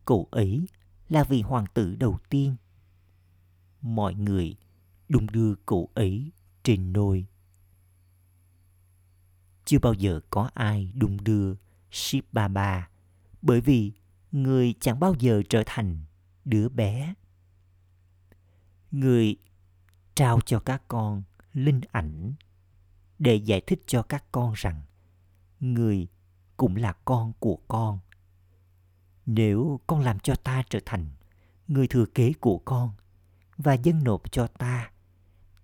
Cậu 0.04 0.28
ấy 0.30 0.68
là 1.08 1.24
vị 1.24 1.42
hoàng 1.42 1.66
tử 1.74 1.96
đầu 1.96 2.18
tiên. 2.28 2.56
Mọi 3.80 4.14
người 4.14 4.56
đung 5.08 5.26
đưa 5.26 5.54
cậu 5.66 5.90
ấy 5.94 6.32
trên 6.62 6.92
nôi 6.92 7.26
chưa 9.68 9.78
bao 9.78 9.94
giờ 9.94 10.20
có 10.30 10.50
ai 10.54 10.92
đung 10.94 11.24
đưa 11.24 11.54
ship 11.90 12.32
ba 12.32 12.48
ba, 12.48 12.88
bởi 13.42 13.60
vì 13.60 13.92
người 14.32 14.74
chẳng 14.80 15.00
bao 15.00 15.14
giờ 15.18 15.42
trở 15.48 15.62
thành 15.66 16.00
đứa 16.44 16.68
bé. 16.68 17.14
Người 18.90 19.36
trao 20.14 20.40
cho 20.46 20.60
các 20.60 20.82
con 20.88 21.22
linh 21.52 21.80
ảnh 21.92 22.34
để 23.18 23.34
giải 23.34 23.60
thích 23.60 23.82
cho 23.86 24.02
các 24.02 24.24
con 24.32 24.52
rằng 24.56 24.82
người 25.60 26.08
cũng 26.56 26.76
là 26.76 26.92
con 26.92 27.32
của 27.38 27.58
con. 27.68 27.98
Nếu 29.26 29.80
con 29.86 30.00
làm 30.00 30.18
cho 30.18 30.34
ta 30.34 30.62
trở 30.70 30.78
thành 30.86 31.06
người 31.66 31.88
thừa 31.88 32.06
kế 32.06 32.32
của 32.40 32.58
con 32.58 32.92
và 33.56 33.74
dâng 33.74 34.04
nộp 34.04 34.32
cho 34.32 34.46
ta 34.46 34.90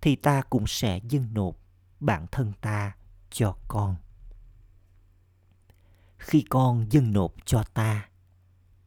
thì 0.00 0.16
ta 0.16 0.42
cũng 0.42 0.66
sẽ 0.66 1.00
dâng 1.08 1.34
nộp 1.34 1.56
bản 2.00 2.26
thân 2.32 2.52
ta 2.60 2.96
cho 3.34 3.56
con. 3.68 3.96
Khi 6.18 6.44
con 6.50 6.86
dâng 6.90 7.12
nộp 7.12 7.34
cho 7.44 7.62
ta, 7.74 8.08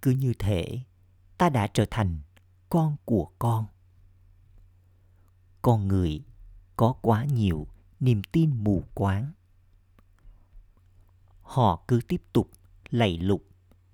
cứ 0.01 0.11
như 0.11 0.33
thể 0.39 0.79
ta 1.37 1.49
đã 1.49 1.67
trở 1.67 1.85
thành 1.91 2.19
con 2.69 2.95
của 3.05 3.31
con. 3.39 3.65
Con 5.61 5.87
người 5.87 6.21
có 6.75 6.93
quá 7.01 7.25
nhiều 7.25 7.67
niềm 7.99 8.21
tin 8.31 8.63
mù 8.63 8.83
quáng. 8.93 9.31
Họ 11.41 11.83
cứ 11.87 11.99
tiếp 12.07 12.21
tục 12.33 12.49
lầy 12.89 13.17
lục 13.17 13.43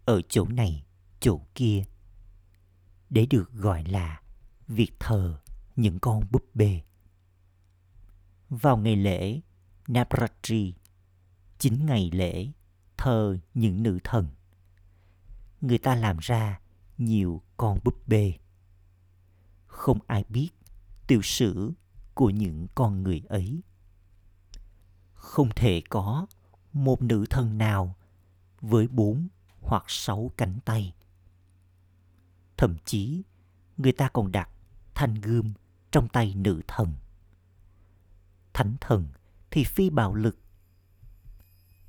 ở 0.05 0.21
chỗ 0.29 0.45
này, 0.45 0.85
chỗ 1.19 1.41
kia, 1.55 1.83
để 3.09 3.25
được 3.29 3.53
gọi 3.53 3.83
là 3.83 4.21
việc 4.67 4.91
thờ 4.99 5.39
những 5.75 5.99
con 5.99 6.23
búp 6.31 6.45
bê. 6.53 6.81
Vào 8.49 8.77
ngày 8.77 8.95
lễ 8.95 9.41
Navratri, 9.87 10.73
chính 11.57 11.85
ngày 11.85 12.09
lễ 12.13 12.47
thờ 12.97 13.37
những 13.53 13.83
nữ 13.83 13.99
thần. 14.03 14.27
Người 15.61 15.77
ta 15.77 15.95
làm 15.95 16.17
ra 16.21 16.59
nhiều 16.97 17.41
con 17.57 17.79
búp 17.83 18.07
bê. 18.07 18.33
Không 19.65 19.99
ai 20.07 20.25
biết 20.29 20.49
tiểu 21.07 21.21
sử 21.21 21.71
của 22.13 22.29
những 22.29 22.67
con 22.75 23.03
người 23.03 23.21
ấy. 23.29 23.61
Không 25.13 25.49
thể 25.55 25.81
có 25.89 26.27
một 26.73 27.01
nữ 27.01 27.25
thần 27.29 27.57
nào 27.57 27.95
với 28.61 28.87
bốn 28.87 29.27
hoặc 29.61 29.83
sáu 29.87 30.31
cánh 30.37 30.59
tay. 30.65 30.93
Thậm 32.57 32.75
chí, 32.85 33.23
người 33.77 33.91
ta 33.91 34.09
còn 34.09 34.31
đặt 34.31 34.49
thanh 34.95 35.15
gươm 35.15 35.53
trong 35.91 36.07
tay 36.07 36.33
nữ 36.35 36.61
thần. 36.67 36.93
Thánh 38.53 38.75
thần 38.81 39.07
thì 39.53 39.63
phi 39.63 39.89
bạo 39.89 40.15
lực. 40.15 40.37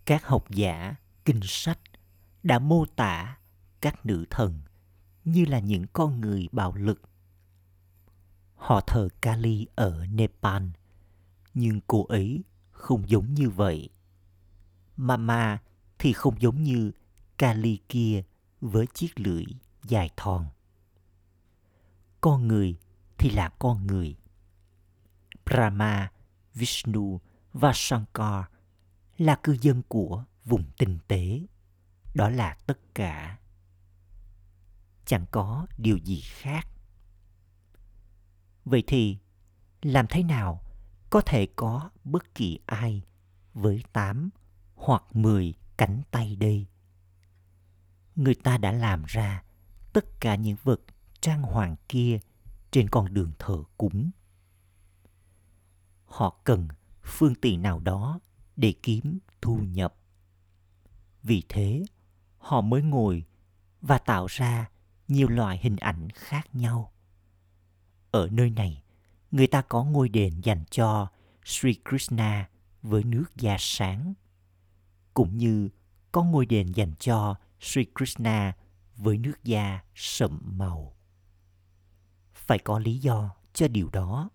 Các 0.04 0.26
học 0.26 0.50
giả 0.50 0.96
kinh 1.24 1.40
sách 1.42 1.78
đã 2.42 2.58
mô 2.58 2.84
tả 2.96 3.38
các 3.80 4.06
nữ 4.06 4.24
thần 4.30 4.60
như 5.24 5.44
là 5.44 5.58
những 5.58 5.86
con 5.92 6.20
người 6.20 6.48
bạo 6.52 6.74
lực. 6.74 7.02
Họ 8.54 8.80
thờ 8.80 9.08
Kali 9.20 9.66
ở 9.74 10.06
Nepal, 10.06 10.62
nhưng 11.54 11.80
cô 11.86 12.04
ấy 12.04 12.42
không 12.70 13.08
giống 13.08 13.34
như 13.34 13.50
vậy. 13.50 13.88
Mama 14.96 15.58
thì 15.98 16.12
không 16.12 16.40
giống 16.40 16.62
như 16.62 16.92
Kali 17.38 17.78
kia 17.88 18.22
với 18.60 18.86
chiếc 18.94 19.20
lưỡi 19.20 19.44
dài 19.84 20.10
thon. 20.16 20.46
Con 22.20 22.48
người 22.48 22.76
thì 23.18 23.30
là 23.30 23.48
con 23.58 23.86
người. 23.86 24.16
Brahma, 25.44 26.12
Vishnu 26.54 27.20
và 27.54 27.72
Shankar 27.74 28.44
là 29.16 29.36
cư 29.42 29.56
dân 29.60 29.82
của 29.88 30.24
vùng 30.44 30.64
tinh 30.78 30.98
tế. 31.08 31.40
Đó 32.14 32.28
là 32.28 32.56
tất 32.66 32.78
cả. 32.94 33.38
Chẳng 35.06 35.26
có 35.30 35.66
điều 35.78 35.96
gì 35.96 36.20
khác. 36.20 36.68
Vậy 38.64 38.82
thì, 38.86 39.18
làm 39.82 40.06
thế 40.10 40.22
nào 40.22 40.60
có 41.10 41.20
thể 41.20 41.46
có 41.56 41.90
bất 42.04 42.34
kỳ 42.34 42.58
ai 42.66 43.02
với 43.54 43.84
tám 43.92 44.30
hoặc 44.74 45.02
mười 45.12 45.54
cánh 45.76 46.02
tay 46.10 46.36
đây? 46.36 46.66
Người 48.16 48.34
ta 48.34 48.58
đã 48.58 48.72
làm 48.72 49.04
ra 49.06 49.42
tất 49.92 50.04
cả 50.20 50.34
những 50.34 50.56
vật 50.62 50.80
trang 51.20 51.42
hoàng 51.42 51.76
kia 51.88 52.18
trên 52.70 52.88
con 52.88 53.14
đường 53.14 53.32
thờ 53.38 53.62
cúng. 53.78 54.10
Họ 56.06 56.40
cần 56.44 56.68
phương 57.04 57.34
tiện 57.34 57.62
nào 57.62 57.80
đó 57.80 58.20
để 58.56 58.74
kiếm 58.82 59.18
thu 59.42 59.56
nhập. 59.56 59.94
Vì 61.22 61.42
thế, 61.48 61.84
họ 62.38 62.60
mới 62.60 62.82
ngồi 62.82 63.24
và 63.80 63.98
tạo 63.98 64.26
ra 64.26 64.70
nhiều 65.08 65.28
loại 65.28 65.58
hình 65.62 65.76
ảnh 65.76 66.10
khác 66.10 66.54
nhau. 66.54 66.92
Ở 68.10 68.28
nơi 68.32 68.50
này, 68.50 68.82
người 69.30 69.46
ta 69.46 69.62
có 69.62 69.84
ngôi 69.84 70.08
đền 70.08 70.40
dành 70.40 70.64
cho 70.70 71.08
Sri 71.44 71.74
Krishna 71.88 72.48
với 72.82 73.04
nước 73.04 73.24
da 73.36 73.56
sáng, 73.58 74.14
cũng 75.14 75.38
như 75.38 75.68
có 76.12 76.24
ngôi 76.24 76.46
đền 76.46 76.72
dành 76.72 76.94
cho 76.98 77.34
Sri 77.60 77.84
Krishna 77.94 78.56
với 78.96 79.18
nước 79.18 79.44
da 79.44 79.80
sậm 79.94 80.40
màu. 80.44 80.96
Phải 82.34 82.58
có 82.58 82.78
lý 82.78 82.98
do 82.98 83.34
cho 83.52 83.68
điều 83.68 83.88
đó. 83.88 84.30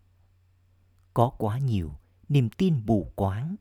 Có 1.14 1.30
quá 1.38 1.58
nhiều 1.58 1.99
niềm 2.30 2.50
tin 2.50 2.86
mù 2.86 3.12
quáng. 3.16 3.56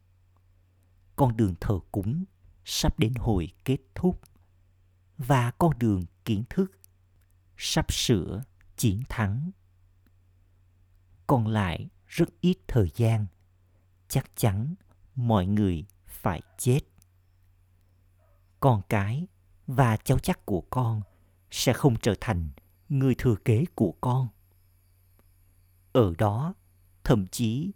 Con 1.17 1.37
đường 1.37 1.55
thờ 1.61 1.79
cúng 1.93 2.25
sắp 2.65 2.99
đến 2.99 3.15
hồi 3.15 3.49
kết 3.65 3.79
thúc 3.95 4.21
và 5.19 5.51
con 5.51 5.79
đường 5.79 6.05
kiến 6.25 6.45
thức 6.51 6.73
sắp 7.57 7.93
sửa 7.93 8.43
chiến 8.77 9.03
thắng. 9.09 9.51
Còn 11.27 11.47
lại 11.47 11.89
rất 12.07 12.29
ít 12.41 12.59
thời 12.69 12.91
gian, 12.97 13.27
chắc 14.09 14.37
chắn 14.37 14.75
mọi 15.15 15.47
người 15.47 15.85
phải 16.07 16.43
chết. 16.59 16.81
Con 18.61 18.83
cái 18.89 19.27
và 19.67 19.97
cháu 19.97 20.19
chắc 20.19 20.47
của 20.47 20.61
con 20.71 21.01
sẽ 21.51 21.73
không 21.73 21.97
trở 22.03 22.15
thành 22.21 22.51
người 22.89 23.15
thừa 23.19 23.37
kế 23.45 23.65
của 23.75 23.95
con. 24.01 24.29
Ở 25.93 26.15
đó, 26.19 26.55
thậm 27.05 27.27
chí 27.27 27.73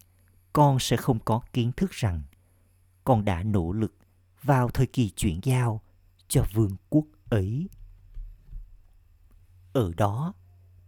con 0.53 0.79
sẽ 0.79 0.97
không 0.97 1.19
có 1.25 1.41
kiến 1.53 1.73
thức 1.77 1.91
rằng 1.91 2.23
con 3.05 3.25
đã 3.25 3.43
nỗ 3.43 3.73
lực 3.73 3.95
vào 4.43 4.69
thời 4.69 4.87
kỳ 4.87 5.11
chuyển 5.11 5.41
giao 5.43 5.81
cho 6.29 6.45
vương 6.53 6.77
quốc 6.88 7.05
ấy. 7.31 7.69
Ở 9.73 9.93
đó, 9.97 10.35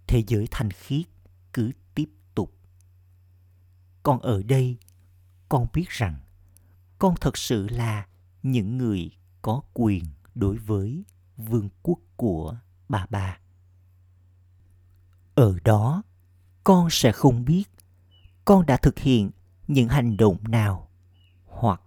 thế 0.07 0.23
giới 0.27 0.49
thanh 0.51 0.71
khiết 0.71 1.07
cứ 1.53 1.71
tiếp 1.95 2.11
tục. 2.35 2.55
Còn 4.03 4.21
ở 4.21 4.43
đây, 4.43 4.77
con 5.49 5.67
biết 5.73 5.89
rằng 5.89 6.21
con 6.99 7.15
thật 7.21 7.37
sự 7.37 7.69
là 7.69 8.07
những 8.43 8.79
người 8.79 9.11
có 9.43 9.63
quyền 9.75 10.05
đối 10.35 10.57
với 10.57 11.05
vương 11.37 11.69
quốc 11.83 11.99
của 12.17 12.57
bà 12.89 13.07
bà. 13.11 13.39
Ở 15.35 15.59
đó, 15.65 16.03
con 16.65 16.89
sẽ 16.91 17.13
không 17.13 17.45
biết 17.45 17.65
con 18.45 18.67
đã 18.67 18.77
thực 18.77 18.99
hiện 18.99 19.31
những 19.69 19.89
hành 19.89 20.17
động 20.17 20.37
nào? 20.49 20.89
Hoặc 21.47 21.81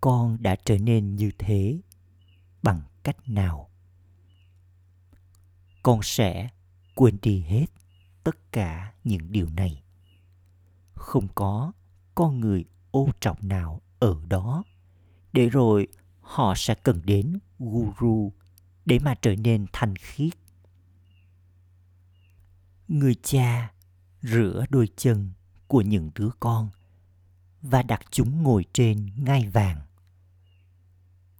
con 0.00 0.42
đã 0.42 0.56
trở 0.64 0.78
nên 0.78 1.16
như 1.16 1.30
thế 1.38 1.80
bằng 2.62 2.80
cách 3.02 3.28
nào? 3.28 3.70
Con 5.82 6.00
sẽ 6.02 6.48
quên 6.94 7.18
đi 7.22 7.40
hết 7.40 7.66
tất 8.24 8.52
cả 8.52 8.92
những 9.04 9.32
điều 9.32 9.48
này. 9.48 9.82
Không 10.94 11.28
có 11.34 11.72
con 12.14 12.40
người 12.40 12.64
ô 12.90 13.08
trọng 13.20 13.38
nào 13.42 13.80
ở 13.98 14.16
đó. 14.28 14.64
Để 15.32 15.48
rồi 15.48 15.88
họ 16.20 16.54
sẽ 16.56 16.74
cần 16.74 17.00
đến 17.04 17.38
guru 17.58 18.32
để 18.84 18.98
mà 18.98 19.14
trở 19.22 19.34
nên 19.36 19.66
thanh 19.72 19.96
khiết. 19.96 20.32
Người 22.88 23.14
cha 23.22 23.72
rửa 24.22 24.64
đôi 24.70 24.88
chân 24.96 25.32
của 25.68 25.80
những 25.80 26.10
đứa 26.14 26.30
con, 26.40 26.70
và 27.62 27.82
đặt 27.82 28.00
chúng 28.10 28.42
ngồi 28.42 28.64
trên 28.72 29.10
ngai 29.16 29.48
vàng. 29.48 29.80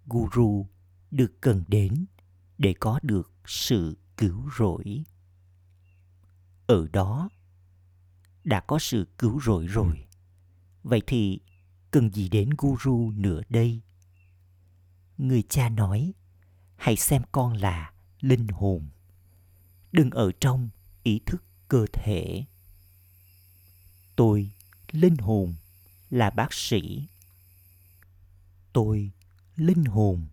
Guru 0.06 0.66
được 1.10 1.40
cần 1.40 1.64
đến 1.68 2.06
để 2.58 2.74
có 2.80 3.00
được 3.02 3.32
sự 3.46 3.96
cứu 4.16 4.50
rỗi. 4.58 5.04
Ở 6.66 6.88
đó 6.92 7.28
đã 8.44 8.60
có 8.60 8.78
sự 8.78 9.08
cứu 9.18 9.40
rỗi 9.40 9.66
rồi. 9.66 10.06
Vậy 10.82 11.02
thì 11.06 11.40
cần 11.90 12.10
gì 12.10 12.28
đến 12.28 12.50
guru 12.58 13.10
nữa 13.16 13.42
đây? 13.48 13.80
Người 15.18 15.42
cha 15.42 15.68
nói, 15.68 16.12
hãy 16.76 16.96
xem 16.96 17.22
con 17.32 17.52
là 17.52 17.92
linh 18.20 18.48
hồn. 18.48 18.88
Đừng 19.92 20.10
ở 20.10 20.32
trong 20.40 20.68
ý 21.02 21.20
thức 21.26 21.44
cơ 21.68 21.86
thể 21.92 22.44
tôi 24.16 24.50
linh 24.90 25.16
hồn 25.16 25.54
là 26.10 26.30
bác 26.30 26.52
sĩ. 26.52 27.08
Tôi 28.72 29.10
linh 29.56 29.84
hồn 29.84 30.26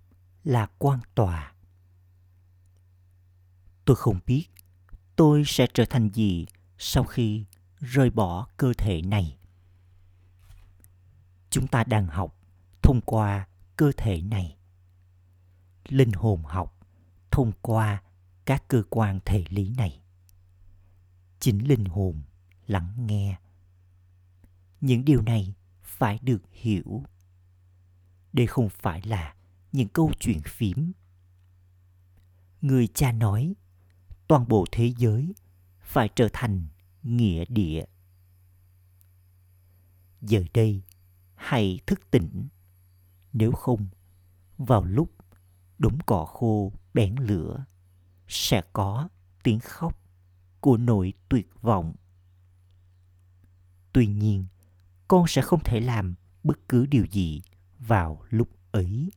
là 0.43 0.67
quan 0.77 0.99
tòa. 1.15 1.53
Tôi 3.85 3.95
không 3.95 4.19
biết 4.25 4.47
tôi 5.15 5.43
sẽ 5.45 5.67
trở 5.73 5.85
thành 5.89 6.09
gì 6.09 6.45
sau 6.77 7.03
khi 7.03 7.45
rời 7.79 8.09
bỏ 8.09 8.47
cơ 8.57 8.73
thể 8.77 9.01
này. 9.01 9.37
Chúng 11.49 11.67
ta 11.67 11.83
đang 11.83 12.07
học 12.07 12.35
thông 12.81 13.01
qua 13.01 13.47
cơ 13.75 13.91
thể 13.97 14.21
này. 14.21 14.57
Linh 15.87 16.11
hồn 16.11 16.43
học 16.43 16.79
thông 17.31 17.51
qua 17.61 18.03
các 18.45 18.67
cơ 18.67 18.83
quan 18.89 19.19
thể 19.25 19.45
lý 19.49 19.73
này. 19.77 20.01
Chính 21.39 21.67
linh 21.67 21.85
hồn 21.85 22.21
lắng 22.67 22.93
nghe 22.97 23.37
những 24.81 25.05
điều 25.05 25.21
này 25.21 25.53
phải 25.81 26.19
được 26.21 26.41
hiểu. 26.51 27.03
Đây 28.33 28.47
không 28.47 28.69
phải 28.69 29.01
là 29.01 29.35
những 29.71 29.89
câu 29.89 30.11
chuyện 30.19 30.41
phím. 30.45 30.91
Người 32.61 32.87
cha 32.87 33.11
nói, 33.11 33.53
toàn 34.27 34.47
bộ 34.47 34.65
thế 34.71 34.93
giới 34.97 35.33
phải 35.79 36.09
trở 36.15 36.27
thành 36.33 36.67
nghĩa 37.03 37.45
địa. 37.45 37.85
Giờ 40.21 40.43
đây, 40.53 40.81
hãy 41.35 41.79
thức 41.87 42.11
tỉnh. 42.11 42.47
Nếu 43.33 43.51
không, 43.51 43.87
vào 44.57 44.83
lúc 44.83 45.11
đống 45.79 45.97
cỏ 46.05 46.25
khô 46.25 46.73
bén 46.93 47.15
lửa, 47.15 47.65
sẽ 48.27 48.61
có 48.73 49.09
tiếng 49.43 49.59
khóc 49.59 49.99
của 50.59 50.77
nỗi 50.77 51.13
tuyệt 51.29 51.47
vọng. 51.61 51.95
Tuy 53.93 54.07
nhiên 54.07 54.45
con 55.11 55.27
sẽ 55.27 55.41
không 55.41 55.59
thể 55.63 55.79
làm 55.79 56.15
bất 56.43 56.69
cứ 56.69 56.85
điều 56.85 57.05
gì 57.05 57.41
vào 57.79 58.23
lúc 58.29 58.49
ấy. 58.71 59.11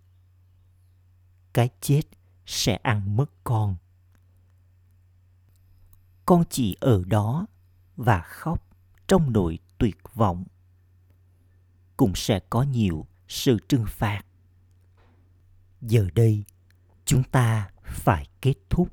Cái 1.53 1.71
chết 1.81 2.03
sẽ 2.47 2.75
ăn 2.75 3.17
mất 3.17 3.31
con. 3.45 3.77
Con 6.27 6.45
chỉ 6.51 6.77
ở 6.81 7.03
đó 7.07 7.47
và 7.97 8.23
khóc 8.23 8.69
trong 9.07 9.33
nỗi 9.33 9.59
tuyệt 9.79 9.97
vọng. 10.15 10.45
Cũng 11.97 12.13
sẽ 12.15 12.41
có 12.51 12.63
nhiều 12.63 13.07
sự 13.29 13.59
trừng 13.69 13.85
phạt. 13.89 14.23
Giờ 15.81 16.09
đây, 16.15 16.45
chúng 17.05 17.23
ta 17.23 17.71
phải 17.85 18.27
kết 18.41 18.55
thúc 18.71 18.89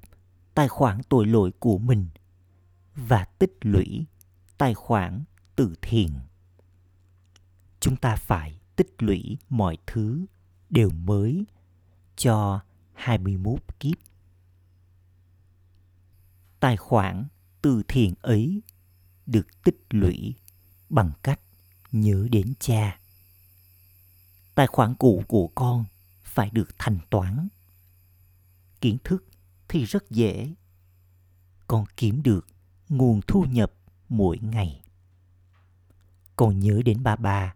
tài 0.54 0.68
khoản 0.68 1.02
tội 1.10 1.26
lỗi 1.26 1.52
của 1.60 1.78
mình 1.78 2.08
và 2.96 3.26
tích 3.26 3.58
lũy 3.62 4.06
tài 4.58 4.74
khoản 4.74 5.24
từ 5.56 5.76
thiện 5.82 6.10
chúng 7.82 7.96
ta 7.96 8.16
phải 8.16 8.60
tích 8.76 8.96
lũy 9.00 9.38
mọi 9.50 9.78
thứ 9.88 10.26
đều 10.70 10.90
mới 10.90 11.46
cho 12.16 12.62
21 12.94 13.60
kiếp. 13.80 13.98
Tài 16.60 16.78
khoản 16.78 17.28
từ 17.62 17.84
thiện 17.88 18.14
ấy 18.22 18.62
được 19.26 19.64
tích 19.64 19.80
lũy 19.90 20.36
bằng 20.90 21.12
cách 21.24 21.40
nhớ 21.92 22.28
đến 22.32 22.54
cha. 22.60 23.00
Tài 24.56 24.68
khoản 24.68 24.96
cũ 24.96 25.24
của 25.28 25.48
con 25.56 25.86
phải 26.24 26.50
được 26.50 26.70
thanh 26.78 27.00
toán. 27.10 27.48
Kiến 28.82 28.98
thức 29.04 29.26
thì 29.68 29.86
rất 29.86 30.10
dễ. 30.10 30.54
Con 31.68 31.86
kiếm 31.98 32.24
được 32.24 32.48
nguồn 32.90 33.22
thu 33.28 33.46
nhập 33.50 33.74
mỗi 34.10 34.38
ngày. 34.42 34.82
Con 36.36 36.60
nhớ 36.60 36.82
đến 36.86 37.04
ba 37.04 37.16
ba 37.16 37.54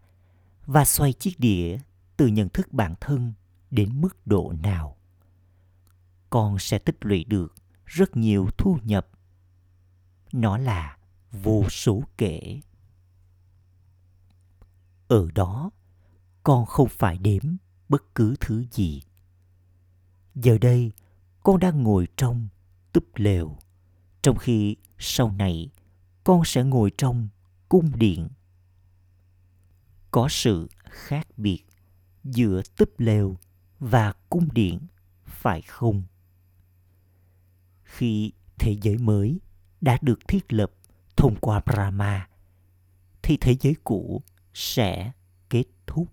và 0.66 0.84
xoay 0.84 1.12
chiếc 1.12 1.40
đĩa 1.40 1.78
từ 2.16 2.26
nhận 2.26 2.48
thức 2.48 2.72
bản 2.72 2.94
thân 3.00 3.32
đến 3.70 4.00
mức 4.00 4.26
độ 4.26 4.52
nào. 4.62 4.96
Con 6.30 6.58
sẽ 6.58 6.78
tích 6.78 6.96
lũy 7.00 7.24
được 7.24 7.54
rất 7.86 8.16
nhiều 8.16 8.48
thu 8.58 8.78
nhập. 8.82 9.08
Nó 10.32 10.58
là 10.58 10.96
vô 11.32 11.68
số 11.70 12.02
kể. 12.18 12.60
Ở 15.08 15.28
đó, 15.34 15.70
con 16.42 16.66
không 16.66 16.88
phải 16.88 17.18
đếm 17.18 17.42
bất 17.88 18.14
cứ 18.14 18.34
thứ 18.40 18.64
gì. 18.70 19.02
Giờ 20.34 20.58
đây, 20.58 20.92
con 21.42 21.58
đang 21.58 21.82
ngồi 21.82 22.08
trong 22.16 22.48
túp 22.92 23.04
lều, 23.14 23.58
trong 24.22 24.36
khi 24.36 24.76
sau 24.98 25.30
này 25.30 25.70
con 26.24 26.44
sẽ 26.44 26.62
ngồi 26.64 26.92
trong 26.98 27.28
cung 27.68 27.90
điện 27.98 28.28
có 30.16 30.28
sự 30.28 30.68
khác 30.84 31.26
biệt 31.36 31.64
giữa 32.24 32.62
túp 32.76 33.00
lều 33.00 33.36
và 33.78 34.12
cung 34.30 34.48
điện, 34.52 34.80
phải 35.24 35.62
không? 35.62 36.02
Khi 37.84 38.32
thế 38.58 38.76
giới 38.82 38.98
mới 38.98 39.40
đã 39.80 39.98
được 40.02 40.28
thiết 40.28 40.52
lập 40.52 40.72
thông 41.16 41.36
qua 41.40 41.60
brahma, 41.66 42.28
thì 43.22 43.36
thế 43.36 43.56
giới 43.60 43.76
cũ 43.84 44.22
sẽ 44.54 45.12
kết 45.50 45.64
thúc. 45.86 46.08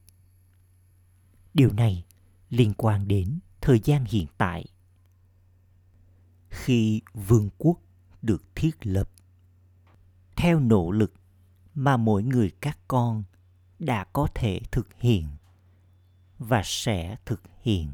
Điều 1.53 1.73
này 1.73 2.05
liên 2.49 2.73
quan 2.77 3.07
đến 3.07 3.39
thời 3.61 3.79
gian 3.83 4.05
hiện 4.05 4.27
tại. 4.37 4.65
Khi 6.49 7.01
vương 7.13 7.49
quốc 7.57 7.79
được 8.21 8.43
thiết 8.55 8.75
lập, 8.81 9.09
theo 10.35 10.59
nỗ 10.59 10.91
lực 10.91 11.13
mà 11.75 11.97
mỗi 11.97 12.23
người 12.23 12.51
các 12.61 12.79
con 12.87 13.23
đã 13.83 14.03
có 14.03 14.27
thể 14.35 14.59
thực 14.71 14.87
hiện 14.99 15.27
và 16.39 16.61
sẽ 16.65 17.15
thực 17.25 17.41
hiện, 17.61 17.91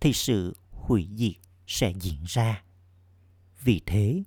thì 0.00 0.12
sự 0.12 0.56
hủy 0.70 1.08
diệt 1.16 1.36
sẽ 1.66 1.92
diễn 2.00 2.24
ra. 2.26 2.62
Vì 3.62 3.80
thế, 3.86 4.22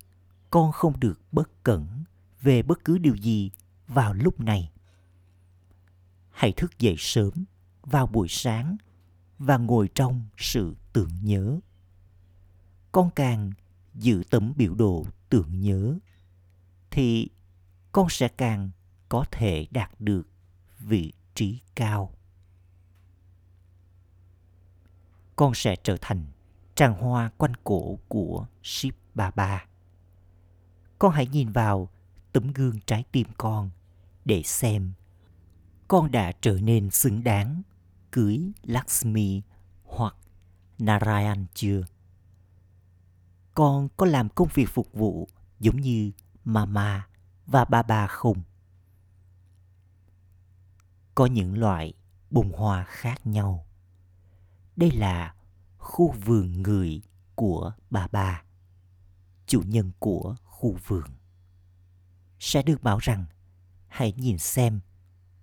con 0.49 0.71
không 0.71 0.99
được 0.99 1.19
bất 1.31 1.63
cẩn 1.63 2.03
về 2.41 2.61
bất 2.61 2.85
cứ 2.85 2.97
điều 2.97 3.15
gì 3.15 3.51
vào 3.87 4.13
lúc 4.13 4.39
này. 4.39 4.71
Hãy 6.31 6.51
thức 6.51 6.79
dậy 6.79 6.95
sớm 6.97 7.31
vào 7.81 8.07
buổi 8.07 8.27
sáng 8.27 8.77
và 9.39 9.57
ngồi 9.57 9.89
trong 9.95 10.21
sự 10.37 10.75
tưởng 10.93 11.11
nhớ. 11.21 11.59
Con 12.91 13.09
càng 13.15 13.51
giữ 13.93 14.23
tấm 14.29 14.53
biểu 14.57 14.75
đồ 14.75 15.05
tưởng 15.29 15.61
nhớ, 15.61 15.97
thì 16.91 17.29
con 17.91 18.09
sẽ 18.09 18.27
càng 18.27 18.69
có 19.09 19.25
thể 19.31 19.67
đạt 19.71 19.91
được 19.99 20.27
vị 20.83 21.13
trí 21.35 21.61
cao 21.75 22.13
con 25.35 25.53
sẽ 25.53 25.75
trở 25.75 25.97
thành 26.01 26.25
tràng 26.75 26.93
hoa 26.93 27.31
quanh 27.37 27.53
cổ 27.63 27.99
của 28.07 28.45
Ship 28.63 28.95
Baba. 29.15 29.65
Con 30.99 31.11
hãy 31.11 31.27
nhìn 31.27 31.51
vào 31.51 31.89
tấm 32.31 32.53
gương 32.53 32.79
trái 32.85 33.03
tim 33.11 33.27
con 33.37 33.69
để 34.25 34.43
xem 34.43 34.93
con 35.87 36.11
đã 36.11 36.31
trở 36.41 36.57
nên 36.61 36.89
xứng 36.91 37.23
đáng 37.23 37.61
cưới 38.11 38.51
Lakshmi 38.63 39.41
hoặc 39.83 40.15
Narayan 40.79 41.45
chưa? 41.53 41.85
Con 43.53 43.89
có 43.97 44.05
làm 44.05 44.29
công 44.29 44.47
việc 44.53 44.69
phục 44.69 44.93
vụ 44.93 45.27
giống 45.59 45.81
như 45.81 46.11
Mama 46.43 47.07
và 47.45 47.65
Baba 47.65 48.07
không? 48.07 48.41
Có 51.15 51.25
những 51.25 51.57
loại 51.59 51.93
bông 52.29 52.51
hoa 52.51 52.83
khác 52.83 53.27
nhau 53.27 53.65
đây 54.75 54.91
là 54.91 55.35
khu 55.77 56.11
vườn 56.11 56.51
người 56.61 57.01
của 57.35 57.73
bà 57.89 58.07
bà, 58.11 58.43
chủ 59.47 59.61
nhân 59.65 59.91
của 59.99 60.35
khu 60.43 60.77
vườn. 60.87 61.07
Sẽ 62.39 62.63
được 62.63 62.83
bảo 62.83 62.97
rằng 62.97 63.25
hãy 63.87 64.13
nhìn 64.17 64.37
xem 64.37 64.79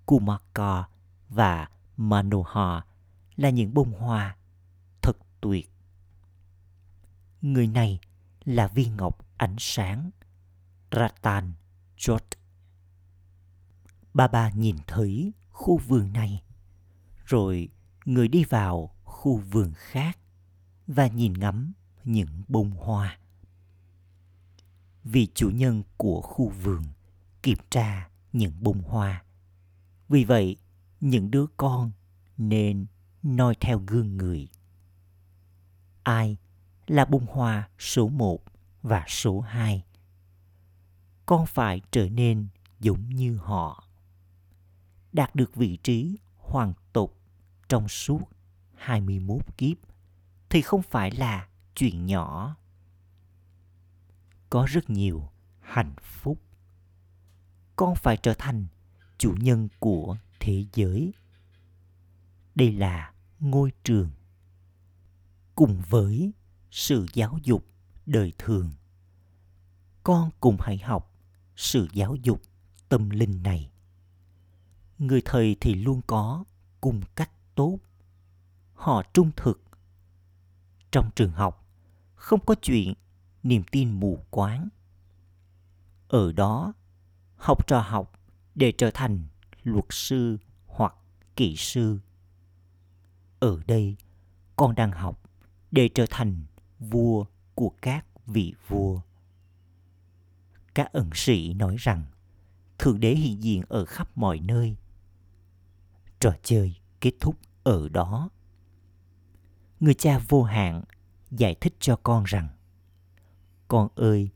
Kumaka 0.07 0.89
và 1.29 1.69
Manohar 1.97 2.83
là 3.37 3.51
những 3.51 3.75
bông 3.75 3.93
hoa 3.93 4.37
thật 5.03 5.17
tuyệt. 5.41 5.71
Người 7.43 7.67
này 7.67 8.01
là 8.45 8.67
viên 8.69 8.97
ngọc 8.97 9.27
ánh 9.37 9.57
sáng 9.59 10.11
Ratan 10.93 11.53
Jot. 11.97 12.19
Bà 14.15 14.29
bà 14.29 14.51
nhìn 14.51 14.77
thấy 14.87 15.33
khu 15.61 15.77
vườn 15.77 16.13
này, 16.13 16.43
rồi 17.27 17.69
người 18.05 18.29
đi 18.29 18.45
vào 18.45 18.95
khu 19.05 19.37
vườn 19.37 19.73
khác 19.77 20.19
và 20.87 21.07
nhìn 21.07 21.33
ngắm 21.33 21.73
những 22.05 22.43
bông 22.49 22.71
hoa. 22.71 23.19
Vì 25.05 25.29
chủ 25.35 25.51
nhân 25.51 25.83
của 25.97 26.21
khu 26.21 26.49
vườn 26.49 26.83
kiểm 27.43 27.59
tra 27.71 28.11
những 28.33 28.53
bông 28.61 28.83
hoa. 28.83 29.25
Vì 30.09 30.25
vậy, 30.25 30.57
những 31.01 31.31
đứa 31.31 31.47
con 31.57 31.91
nên 32.39 32.87
noi 33.23 33.55
theo 33.61 33.83
gương 33.87 34.17
người. 34.17 34.49
Ai 36.03 36.37
là 36.87 37.05
bông 37.05 37.27
hoa 37.27 37.69
số 37.79 38.09
một 38.09 38.45
và 38.83 39.05
số 39.09 39.41
hai? 39.41 39.85
Con 41.27 41.47
phải 41.47 41.81
trở 41.91 42.09
nên 42.09 42.49
giống 42.81 43.09
như 43.09 43.37
họ. 43.37 43.90
Đạt 45.13 45.35
được 45.35 45.57
vị 45.57 45.77
trí 45.77 46.19
hoàng 46.37 46.73
tục 46.93 47.21
trong 47.69 47.89
suốt 47.89 48.21
21 48.75 49.43
kiếp 49.57 49.77
thì 50.51 50.63
không 50.63 50.83
phải 50.83 51.11
là 51.11 51.49
chuyện 51.75 52.07
nhỏ. 52.07 52.57
Có 54.51 54.67
rất 54.71 54.91
nhiều 54.91 55.29
hạnh 55.61 55.95
phúc. 56.03 56.39
Con 57.77 57.95
phải 57.95 58.17
trở 58.17 58.35
thành 58.35 58.67
chủ 59.19 59.35
nhân 59.41 59.69
của 59.79 60.17
thế 60.41 60.65
giới. 60.75 61.13
Đây 62.55 62.73
là 62.73 63.13
ngôi 63.41 63.73
trường. 63.85 64.11
Cùng 65.55 65.83
với 65.89 66.33
sự 66.71 67.07
giáo 67.15 67.39
dục 67.43 67.67
đời 68.07 68.33
thường, 68.39 68.71
con 70.03 70.31
cùng 70.41 70.57
hãy 70.61 70.79
học 70.79 71.15
sự 71.57 71.89
giáo 71.93 72.15
dục 72.15 72.43
tâm 72.89 73.11
linh 73.11 73.43
này. 73.43 73.71
Người 75.01 75.23
thầy 75.25 75.57
thì 75.61 75.75
luôn 75.75 76.01
có 76.07 76.45
cung 76.81 77.01
cách 77.17 77.31
tốt. 77.55 77.79
Họ 78.75 79.03
trung 79.13 79.31
thực. 79.37 79.63
Trong 80.91 81.11
trường 81.15 81.33
học, 81.33 81.67
không 82.15 82.41
có 82.47 82.55
chuyện 82.63 82.95
niềm 83.43 83.63
tin 83.71 84.01
mù 84.01 84.19
quáng. 84.31 84.69
Ở 86.09 86.33
đó, 86.33 86.73
học 87.37 87.67
trò 87.67 87.81
học 87.81 88.21
để 88.55 88.73
trở 88.79 88.91
thành 88.95 89.25
luật 89.63 89.85
sư 89.91 90.39
hoặc 90.67 90.95
kỹ 91.37 91.57
sư. 91.57 91.99
Ở 93.39 93.61
đây, 93.67 93.97
con 94.57 94.75
đang 94.75 94.93
học 94.93 95.23
để 95.71 95.89
trở 95.95 96.07
thành 96.11 96.45
vua 96.79 97.25
của 97.55 97.73
các 97.83 98.07
vị 98.27 98.55
vua. 98.69 99.01
Các 100.75 100.93
ẩn 100.93 101.11
sĩ 101.15 101.55
nói 101.55 101.77
rằng 101.79 102.05
Thượng 102.79 103.01
Đế 103.01 103.15
hiện 103.15 103.43
diện 103.43 103.63
ở 103.69 103.85
khắp 103.85 104.19
mọi 104.19 104.41
nơi. 104.41 104.77
Trò 106.21 106.33
chơi 106.43 106.77
kết 107.01 107.13
thúc 107.21 107.37
ở 107.63 107.89
đó. 107.89 108.31
Người 109.81 109.95
cha 109.95 110.19
vô 110.29 110.43
hạn 110.43 110.85
giải 111.31 111.55
thích 111.55 111.75
cho 111.81 111.97
con 111.97 112.25
rằng 112.25 112.49
Con 113.69 113.89
ơi, 113.95 114.31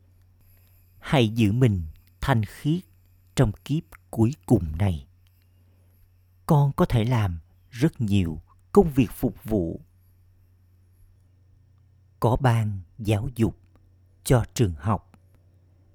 hãy 0.99 1.29
giữ 1.29 1.51
mình 1.51 1.81
thanh 2.21 2.45
khiết 2.45 2.83
trong 3.35 3.51
kiếp 3.65 3.83
cuối 4.11 4.35
cùng 4.45 4.77
này. 4.77 5.07
Con 6.45 6.71
có 6.71 6.85
thể 6.85 7.03
làm 7.03 7.39
rất 7.69 8.01
nhiều 8.01 8.41
công 8.71 8.91
việc 8.91 9.11
phục 9.11 9.43
vụ. 9.43 9.81
Có 12.19 12.35
ban 12.35 12.79
giáo 12.97 13.29
dục 13.35 13.57
cho 14.23 14.45
trường 14.53 14.73
học 14.73 15.11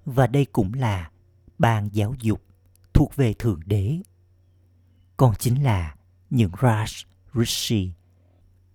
và 0.05 0.27
đây 0.27 0.45
cũng 0.45 0.75
là 0.75 1.11
ban 1.59 1.89
giáo 1.93 2.15
dục 2.21 2.43
thuộc 2.93 3.17
về 3.17 3.35
Thượng 3.35 3.61
Đế 3.67 4.01
còn 5.21 5.35
chính 5.39 5.63
là 5.63 5.97
những 6.31 6.51
Raj 6.51 7.05
Rishi, 7.35 7.93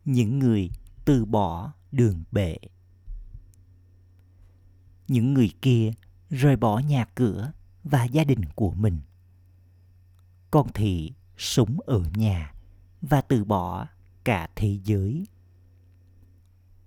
những 0.06 0.40
người 0.40 0.70
từ 1.06 1.26
bỏ 1.26 1.74
đường 1.92 2.24
bệ. 2.32 2.58
Những 5.08 5.34
người 5.34 5.52
kia 5.62 5.92
rời 6.30 6.56
bỏ 6.56 6.80
nhà 6.80 7.06
cửa 7.16 7.52
và 7.84 8.04
gia 8.04 8.24
đình 8.24 8.42
của 8.56 8.72
mình. 8.72 9.00
Con 10.52 10.68
thì 10.74 11.14
sống 11.38 11.78
ở 11.86 12.04
nhà 12.16 12.54
và 13.02 13.22
từ 13.22 13.44
bỏ 13.44 13.88
cả 14.24 14.50
thế 14.56 14.80
giới. 14.84 15.28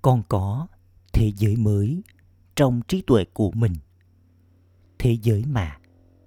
Con 0.02 0.22
có 0.28 0.66
thế 1.12 1.32
giới 1.36 1.56
mới 1.56 2.02
trong 2.56 2.80
trí 2.88 3.02
tuệ 3.06 3.24
của 3.24 3.50
mình. 3.50 3.74
Thế 4.98 5.18
giới 5.22 5.44
mà 5.44 5.78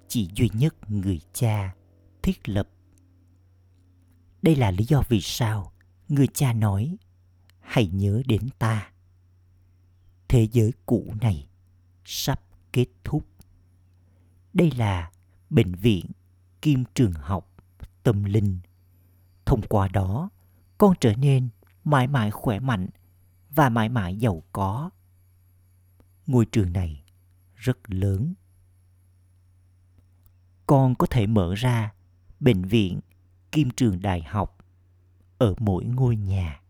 chỉ 0.08 0.30
duy 0.36 0.50
nhất 0.54 0.76
người 0.92 1.22
cha 1.34 1.76
thiết 2.22 2.50
lập 2.50 2.68
đây 4.42 4.56
là 4.56 4.72
lý 4.72 4.86
do 4.86 5.04
vì 5.10 5.22
sao 5.22 5.72
người 6.08 6.28
cha 6.28 6.54
nói 6.54 6.98
hãy 7.60 7.88
nhớ 7.88 8.22
đến 8.26 8.50
ta. 8.60 8.92
Thế 10.28 10.48
giới 10.52 10.74
cũ 10.86 11.14
này 11.22 11.48
sắp 12.06 12.42
kết 12.72 12.88
thúc. 13.04 13.28
Đây 14.54 14.72
là 14.72 15.12
bệnh 15.50 15.76
viện 15.76 16.06
kim 16.62 16.84
trường 16.96 17.14
học 17.14 17.52
tâm 18.04 18.24
linh. 18.24 18.60
Thông 19.46 19.62
qua 19.62 19.88
đó, 19.88 20.30
con 20.78 20.94
trở 21.00 21.14
nên 21.16 21.50
mãi 21.84 22.08
mãi 22.08 22.32
khỏe 22.32 22.60
mạnh 22.60 22.90
và 23.50 23.70
mãi 23.70 23.90
mãi 23.90 24.16
giàu 24.16 24.44
có. 24.52 24.90
Ngôi 26.28 26.46
trường 26.46 26.74
này 26.74 27.04
rất 27.56 27.78
lớn. 27.88 28.34
Con 30.68 30.96
có 30.96 31.08
thể 31.10 31.28
mở 31.28 31.56
ra 31.56 31.94
bệnh 32.40 32.62
viện 32.62 33.00
kim 33.52 33.70
trường 33.70 34.02
đại 34.02 34.22
học 34.22 34.58
ở 35.38 35.54
mỗi 35.60 35.86
ngôi 35.86 36.16
nhà. 36.16 36.62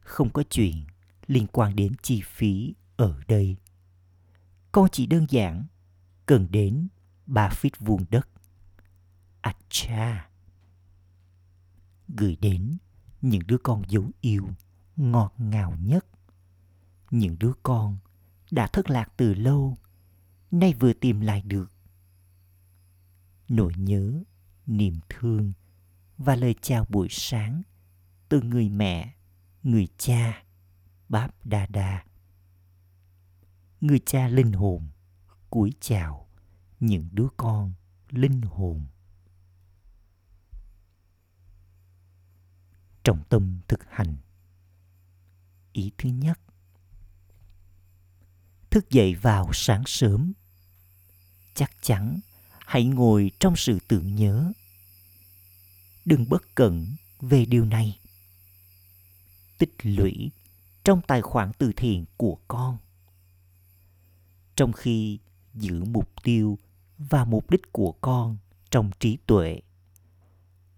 Không 0.00 0.30
có 0.30 0.42
chuyện 0.50 0.84
liên 1.26 1.46
quan 1.46 1.76
đến 1.76 1.92
chi 2.02 2.22
phí 2.26 2.74
ở 2.96 3.20
đây. 3.28 3.56
Con 4.72 4.88
chỉ 4.92 5.06
đơn 5.06 5.26
giản 5.28 5.64
cần 6.26 6.46
đến 6.50 6.88
ba 7.26 7.48
feet 7.48 7.70
vuông 7.78 8.04
đất. 8.10 8.28
À 9.40 9.54
cha 9.68 10.28
gửi 12.08 12.36
đến 12.40 12.76
những 13.22 13.42
đứa 13.46 13.58
con 13.58 13.82
dấu 13.88 14.10
yêu 14.20 14.48
ngọt 14.96 15.34
ngào 15.38 15.76
nhất. 15.82 16.06
Những 17.10 17.36
đứa 17.38 17.52
con 17.62 17.98
đã 18.50 18.66
thất 18.66 18.90
lạc 18.90 19.12
từ 19.16 19.34
lâu, 19.34 19.76
nay 20.50 20.74
vừa 20.80 20.92
tìm 20.92 21.20
lại 21.20 21.42
được. 21.42 21.72
Nỗi 23.48 23.72
nhớ 23.76 24.22
niềm 24.68 25.00
thương 25.08 25.52
và 26.18 26.36
lời 26.36 26.54
chào 26.62 26.86
buổi 26.88 27.08
sáng 27.10 27.62
từ 28.28 28.42
người 28.42 28.68
mẹ, 28.68 29.14
người 29.62 29.88
cha, 29.98 30.44
Báp 31.08 31.46
Đa 31.46 31.66
Đa. 31.66 32.04
Người 33.80 34.00
cha 34.06 34.28
linh 34.28 34.52
hồn 34.52 34.88
cúi 35.50 35.72
chào 35.80 36.28
những 36.80 37.08
đứa 37.12 37.28
con 37.36 37.72
linh 38.10 38.42
hồn. 38.42 38.84
Trọng 43.04 43.24
tâm 43.28 43.60
thực 43.68 43.80
hành 43.90 44.16
Ý 45.72 45.92
thứ 45.98 46.08
nhất 46.08 46.40
Thức 48.70 48.90
dậy 48.90 49.14
vào 49.14 49.50
sáng 49.52 49.82
sớm 49.86 50.32
Chắc 51.54 51.70
chắn 51.82 52.20
hãy 52.68 52.84
ngồi 52.84 53.30
trong 53.40 53.56
sự 53.56 53.78
tưởng 53.88 54.14
nhớ. 54.14 54.52
Đừng 56.04 56.28
bất 56.28 56.54
cẩn 56.54 56.86
về 57.20 57.44
điều 57.44 57.64
này. 57.64 57.98
Tích 59.58 59.74
lũy 59.82 60.30
trong 60.84 61.00
tài 61.06 61.22
khoản 61.22 61.52
từ 61.58 61.72
thiện 61.76 62.04
của 62.16 62.38
con. 62.48 62.78
Trong 64.56 64.72
khi 64.72 65.18
giữ 65.54 65.84
mục 65.84 66.12
tiêu 66.22 66.58
và 66.98 67.24
mục 67.24 67.50
đích 67.50 67.72
của 67.72 67.92
con 67.92 68.36
trong 68.70 68.90
trí 69.00 69.18
tuệ, 69.26 69.60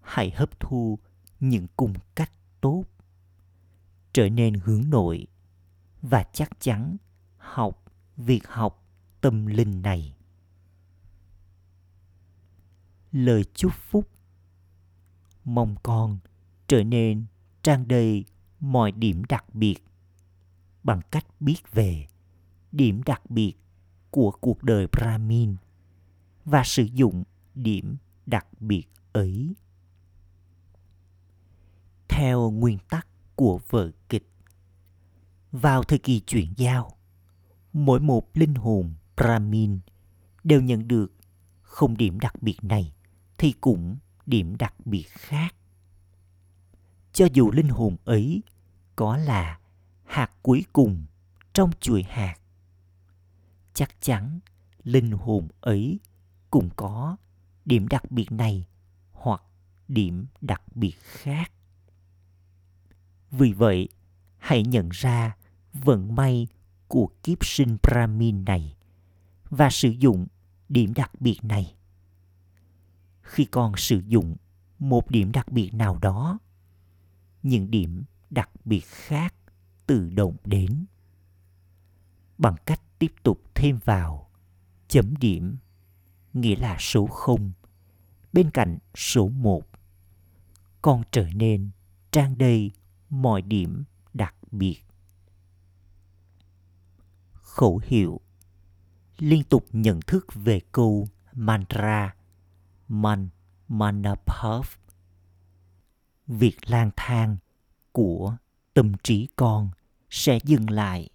hãy 0.01 0.31
hấp 0.31 0.59
thu 0.59 0.99
những 1.39 1.67
cung 1.75 1.93
cách 2.15 2.31
tốt. 2.61 2.83
Trở 4.13 4.29
nên 4.29 4.53
hướng 4.53 4.89
nội 4.89 5.27
và 6.01 6.23
chắc 6.33 6.49
chắn 6.59 6.97
học 7.37 7.83
việc 8.17 8.47
học 8.47 8.87
tâm 9.21 9.45
linh 9.45 9.81
này 9.81 10.15
lời 13.11 13.43
chúc 13.53 13.73
phúc 13.73 14.07
mong 15.43 15.75
con 15.83 16.17
trở 16.67 16.83
nên 16.83 17.25
trang 17.63 17.87
đầy 17.87 18.25
mọi 18.59 18.91
điểm 18.91 19.23
đặc 19.29 19.55
biệt 19.55 19.75
bằng 20.83 21.01
cách 21.11 21.25
biết 21.39 21.57
về 21.71 22.07
điểm 22.71 23.03
đặc 23.03 23.29
biệt 23.29 23.53
của 24.11 24.31
cuộc 24.31 24.63
đời 24.63 24.87
Brahmin 24.87 25.55
và 26.45 26.63
sử 26.65 26.83
dụng 26.93 27.23
điểm 27.55 27.97
đặc 28.25 28.47
biệt 28.59 28.83
ấy. 29.13 29.55
Theo 32.09 32.51
nguyên 32.51 32.77
tắc 32.89 33.07
của 33.35 33.59
vở 33.69 33.91
kịch, 34.09 34.29
vào 35.51 35.83
thời 35.83 35.99
kỳ 35.99 36.19
chuyển 36.19 36.53
giao, 36.57 36.97
mỗi 37.73 37.99
một 37.99 38.37
linh 38.37 38.55
hồn 38.55 38.93
Brahmin 39.17 39.79
đều 40.43 40.61
nhận 40.61 40.87
được 40.87 41.13
không 41.61 41.97
điểm 41.97 42.19
đặc 42.19 42.41
biệt 42.41 42.57
này 42.61 42.93
thì 43.41 43.51
cũng 43.61 43.97
điểm 44.25 44.55
đặc 44.57 44.73
biệt 44.85 45.05
khác. 45.09 45.55
cho 47.13 47.27
dù 47.33 47.51
linh 47.51 47.69
hồn 47.69 47.97
ấy 48.05 48.41
có 48.95 49.17
là 49.17 49.59
hạt 50.03 50.31
cuối 50.41 50.65
cùng 50.73 51.05
trong 51.53 51.71
chuỗi 51.79 52.03
hạt, 52.03 52.35
chắc 53.73 54.01
chắn 54.01 54.39
linh 54.83 55.11
hồn 55.11 55.47
ấy 55.61 55.99
cũng 56.51 56.69
có 56.75 57.17
điểm 57.65 57.87
đặc 57.87 58.11
biệt 58.11 58.31
này 58.31 58.65
hoặc 59.11 59.43
điểm 59.87 60.25
đặc 60.41 60.61
biệt 60.75 60.95
khác 61.01 61.51
vì 63.31 63.53
vậy, 63.53 63.89
hãy 64.37 64.63
nhận 64.63 64.89
ra 64.91 65.35
vận 65.73 66.15
may 66.15 66.47
của 66.87 67.09
kiếp 67.23 67.45
sinh 67.45 67.77
brahmin 67.83 68.45
này 68.45 68.75
và 69.49 69.69
sử 69.69 69.89
dụng 69.89 70.27
điểm 70.69 70.93
đặc 70.93 71.21
biệt 71.21 71.43
này 71.43 71.75
khi 73.21 73.45
con 73.45 73.73
sử 73.77 74.01
dụng 74.07 74.35
một 74.79 75.11
điểm 75.11 75.31
đặc 75.31 75.51
biệt 75.51 75.73
nào 75.73 75.97
đó. 76.01 76.39
Những 77.43 77.71
điểm 77.71 78.03
đặc 78.29 78.49
biệt 78.65 78.85
khác 78.85 79.35
tự 79.87 80.09
động 80.09 80.35
đến. 80.45 80.85
Bằng 82.37 82.55
cách 82.65 82.81
tiếp 82.99 83.13
tục 83.23 83.41
thêm 83.55 83.79
vào 83.85 84.29
chấm 84.87 85.15
điểm, 85.15 85.57
nghĩa 86.33 86.55
là 86.55 86.77
số 86.79 87.07
0 87.07 87.51
bên 88.33 88.51
cạnh 88.51 88.77
số 88.95 89.29
1 89.29 89.63
con 90.81 91.03
trở 91.11 91.27
nên 91.33 91.69
trang 92.11 92.37
đầy 92.37 92.71
mọi 93.09 93.41
điểm 93.41 93.83
đặc 94.13 94.35
biệt. 94.51 94.77
Khẩu 97.33 97.81
hiệu 97.83 98.21
liên 99.17 99.43
tục 99.43 99.65
nhận 99.71 99.99
thức 100.07 100.27
về 100.33 100.61
câu 100.71 101.07
mantra 101.33 102.15
man 102.91 103.29
manapav 103.67 104.65
việc 106.27 106.57
lang 106.65 106.91
thang 106.95 107.37
của 107.91 108.35
tâm 108.73 108.93
trí 109.03 109.27
con 109.35 109.69
sẽ 110.09 110.39
dừng 110.43 110.69
lại. 110.69 111.09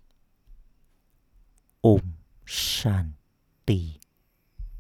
Om 1.80 2.00
shanti. 2.46 3.98